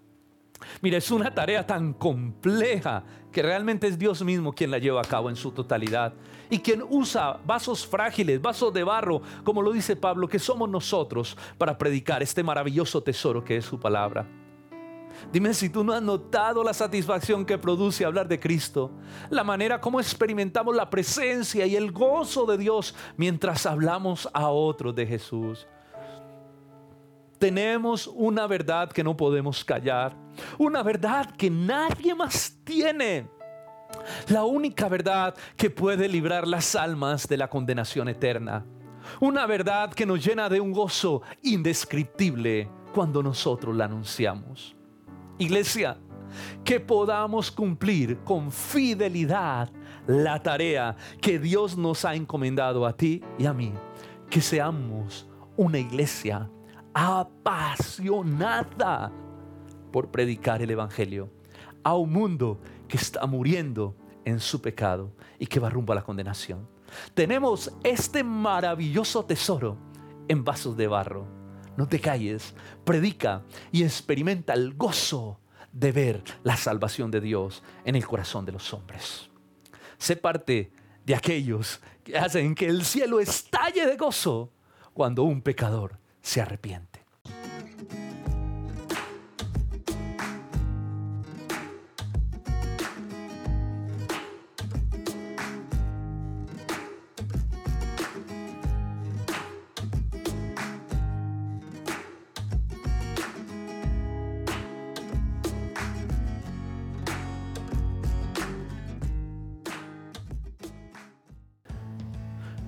Mira, 0.82 0.98
es 0.98 1.12
una 1.12 1.34
tarea 1.34 1.65
tan 1.65 1.93
compleja 1.93 3.04
que 3.34 3.41
realmente 3.41 3.88
es 3.88 4.00
Dios 4.00 4.24
mismo 4.24 4.54
quien 4.54 4.72
la 4.72 4.78
lleva 4.78 5.02
a 5.02 5.06
cabo 5.06 5.30
en 5.30 5.36
su 5.36 5.52
totalidad 5.52 6.13
y 6.50 6.60
quien 6.60 6.84
usa 6.88 7.39
vasos 7.46 7.86
frágiles, 7.86 8.41
vasos 8.41 8.72
de 8.72 8.84
barro, 8.84 9.22
como 9.43 9.62
lo 9.62 9.72
dice 9.72 9.96
Pablo, 9.96 10.30
que 10.30 10.39
somos 10.39 10.69
nosotros 10.69 11.36
para 11.58 11.78
predicar 11.78 12.22
este 12.22 12.43
maravilloso 12.43 13.02
tesoro 13.02 13.43
que 13.43 13.58
es 13.58 13.65
su 13.65 13.80
palabra. 13.80 14.26
Dime 15.32 15.54
si 15.54 15.69
tú 15.69 15.84
no 15.84 15.93
has 15.93 16.02
notado 16.02 16.63
la 16.63 16.74
satisfacción 16.74 17.46
que 17.46 17.58
produce 17.58 18.06
hablar 18.06 18.28
de 18.28 18.39
Cristo, 18.39 18.91
la 19.30 19.43
manera 19.43 19.82
como 19.82 20.00
experimentamos 20.00 20.76
la 20.76 20.89
presencia 20.89 21.65
y 21.65 21.76
el 21.76 21.91
gozo 21.91 22.46
de 22.46 22.58
Dios 22.58 22.96
mientras 23.17 23.65
hablamos 23.65 24.30
a 24.34 24.50
otros 24.50 24.96
de 24.96 25.08
Jesús. 25.08 25.67
Tenemos 27.43 28.08
una 28.08 28.47
verdad 28.47 28.89
que 28.89 29.03
no 29.03 29.17
podemos 29.17 29.65
callar, 29.65 30.15
una 30.58 30.82
verdad 30.82 31.29
que 31.36 31.49
nadie 31.49 32.15
más 32.15 32.58
tiene. 32.63 33.27
La 34.29 34.45
única 34.45 34.88
verdad 34.88 35.36
que 35.58 35.69
puede 35.69 36.08
librar 36.08 36.47
las 36.47 36.73
almas 36.73 37.27
de 37.27 37.36
la 37.36 37.49
condenación 37.49 38.08
eterna. 38.08 38.65
Una 39.19 39.45
verdad 39.45 39.93
que 39.93 40.06
nos 40.06 40.25
llena 40.25 40.47
de 40.47 40.62
un 40.62 40.71
gozo 40.71 41.21
indescriptible 41.41 42.69
cuando 42.93 43.21
nosotros 43.21 43.75
la 43.75 43.86
anunciamos. 43.86 44.73
Iglesia, 45.38 45.97
que 46.63 46.79
podamos 46.79 47.51
cumplir 47.51 48.19
con 48.19 48.53
fidelidad 48.53 49.69
la 50.08 50.41
tarea 50.41 50.95
que 51.19 51.39
Dios 51.39 51.75
nos 51.75 52.06
ha 52.06 52.15
encomendado 52.15 52.86
a 52.86 52.95
ti 52.95 53.21
y 53.38 53.45
a 53.47 53.53
mí. 53.53 53.73
Que 54.29 54.39
seamos 54.39 55.27
una 55.58 55.77
iglesia 55.77 56.49
apasionada 56.93 58.51
por 59.91 60.12
predicar 60.12 60.62
el 60.62 60.71
Evangelio 60.71 61.29
a 61.84 61.95
un 61.95 62.12
mundo 62.12 62.60
que 62.88 62.97
está 62.97 63.25
muriendo 63.25 63.95
en 64.25 64.39
su 64.39 64.62
pecado 64.62 65.12
y 65.39 65.47
que 65.47 65.60
va 65.60 65.69
rumbo 65.69 65.93
a 65.93 65.95
la 65.95 66.03
condenación. 66.03 66.67
Tenemos 67.13 67.71
este 67.84 68.23
maravilloso 68.23 69.25
tesoro 69.25 69.77
en 70.27 70.43
vasos 70.43 70.77
de 70.77 70.88
barro. 70.88 71.27
No 71.75 71.88
te 71.88 71.99
calles, 71.99 72.53
predica 72.84 73.43
y 73.71 73.84
experimenta 73.84 74.53
el 74.53 74.75
gozo 74.75 75.39
de 75.71 75.91
ver 75.91 76.23
la 76.43 76.56
salvación 76.56 77.10
de 77.10 77.19
Dios 77.19 77.63
en 77.84 77.95
el 77.95 78.06
corazón 78.06 78.45
de 78.45 78.51
los 78.51 78.73
hombres. 78.73 79.29
Sé 79.97 80.15
parte 80.15 80.71
de 81.06 81.15
aquellos 81.15 81.82
que 82.03 82.17
hacen 82.17 82.53
que 82.56 82.67
el 82.67 82.84
cielo 82.86 83.19
estalle 83.19 83.86
de 83.86 83.97
gozo 83.97 84.51
cuando 84.93 85.23
un 85.23 85.41
pecador 85.41 85.99
se 86.24 86.42
arrepiente. 86.42 86.92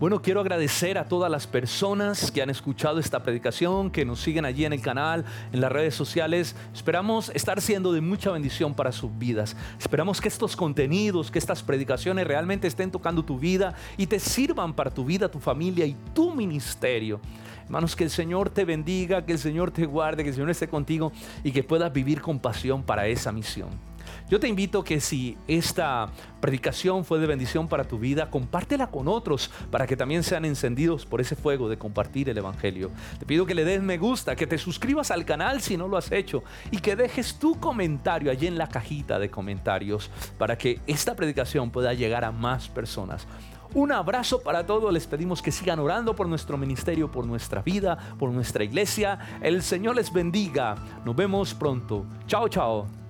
Bueno, 0.06 0.22
quiero 0.22 0.42
agradecer 0.42 1.00
a 1.00 1.06
todas 1.06 1.32
las 1.32 1.48
personas 1.48 2.30
que 2.30 2.44
han 2.44 2.52
escuchado 2.52 3.00
esta 3.00 3.24
predicación, 3.24 3.90
que 3.90 4.06
nos 4.06 4.20
siguen 4.20 4.46
allí 4.46 4.64
en 4.64 4.74
el 4.74 4.80
canal, 4.80 5.26
en 5.52 5.60
las 5.60 5.72
redes 5.72 5.96
sociales. 5.96 6.56
Esperamos 6.76 7.32
estar 7.34 7.60
siendo 7.60 7.92
de 7.92 8.02
mucha 8.02 8.30
bendición 8.30 8.76
para 8.76 8.92
sus 8.92 9.18
vidas. 9.18 9.58
Esperamos 9.80 10.22
que 10.22 10.28
estos 10.28 10.56
contenidos, 10.56 11.32
que 11.32 11.40
estas 11.40 11.64
predicaciones 11.64 12.28
realmente 12.28 12.68
estén 12.68 12.92
tocando 12.92 13.26
tu 13.26 13.40
vida 13.40 13.74
y 13.98 14.06
te 14.06 14.20
sirvan 14.20 14.76
para 14.76 14.92
tu 14.92 15.06
vida, 15.06 15.28
tu 15.28 15.40
familia 15.40 15.88
y 15.88 15.96
tu 16.14 16.36
ministerio. 16.36 17.20
Hermanos, 17.64 17.96
que 17.96 18.04
el 18.04 18.12
Señor 18.12 18.52
te 18.52 18.64
bendiga, 18.64 19.26
que 19.26 19.32
el 19.32 19.40
Señor 19.40 19.72
te 19.72 19.88
guarde, 19.88 20.22
que 20.22 20.30
el 20.30 20.36
Señor 20.36 20.52
esté 20.52 20.68
contigo 20.68 21.12
y 21.44 21.52
que 21.52 21.64
puedas 21.64 21.92
vivir 21.92 22.22
con 22.22 22.38
pasión 22.38 22.84
para 22.84 23.08
esa 23.08 23.32
misión. 23.32 23.95
Yo 24.28 24.40
te 24.40 24.48
invito 24.48 24.84
que 24.84 25.00
si 25.02 25.38
esta 25.48 26.10
predicación 26.42 27.06
fue 27.06 27.20
de 27.20 27.28
bendición 27.28 27.68
para 27.68 27.84
tu 27.84 28.00
vida, 28.00 28.32
compártela 28.32 28.88
con 28.88 29.08
otros 29.08 29.52
para 29.70 29.86
que 29.86 29.96
también 29.96 30.24
sean 30.24 30.46
encendidos 30.46 31.06
por 31.06 31.22
ese 31.22 31.36
fuego 31.36 31.70
de 31.70 31.78
compartir 31.78 32.30
el 32.30 32.38
Evangelio. 32.40 32.90
Te 33.20 33.26
pido 33.28 33.46
que 33.46 33.54
le 33.54 33.64
des 33.64 33.84
me 33.84 34.00
gusta, 34.00 34.36
que 34.36 34.48
te 34.48 34.58
suscribas 34.58 35.12
al 35.12 35.26
canal 35.26 35.62
si 35.62 35.78
no 35.78 35.88
lo 35.88 35.98
has 35.98 36.12
hecho 36.12 36.44
y 36.72 36.80
que 36.80 36.96
dejes 36.96 37.38
tu 37.38 37.60
comentario 37.60 38.32
allí 38.32 38.48
en 38.48 38.58
la 38.58 38.68
cajita 38.68 39.20
de 39.20 39.30
comentarios 39.30 40.10
para 40.40 40.58
que 40.58 40.80
esta 40.88 41.16
predicación 41.16 41.70
pueda 41.70 41.94
llegar 41.94 42.26
a 42.26 42.32
más 42.32 42.68
personas. 42.68 43.28
Un 43.76 43.92
abrazo 43.92 44.42
para 44.42 44.66
todos. 44.66 44.92
Les 44.92 45.06
pedimos 45.06 45.42
que 45.42 45.52
sigan 45.52 45.80
orando 45.80 46.16
por 46.16 46.28
nuestro 46.28 46.58
ministerio, 46.58 47.12
por 47.12 47.28
nuestra 47.28 47.62
vida, 47.62 47.98
por 48.18 48.32
nuestra 48.32 48.64
iglesia. 48.64 49.20
El 49.42 49.62
Señor 49.62 49.96
les 49.96 50.12
bendiga. 50.12 50.76
Nos 51.04 51.16
vemos 51.16 51.54
pronto. 51.54 52.06
Chao, 52.26 52.48
chao. 52.48 53.05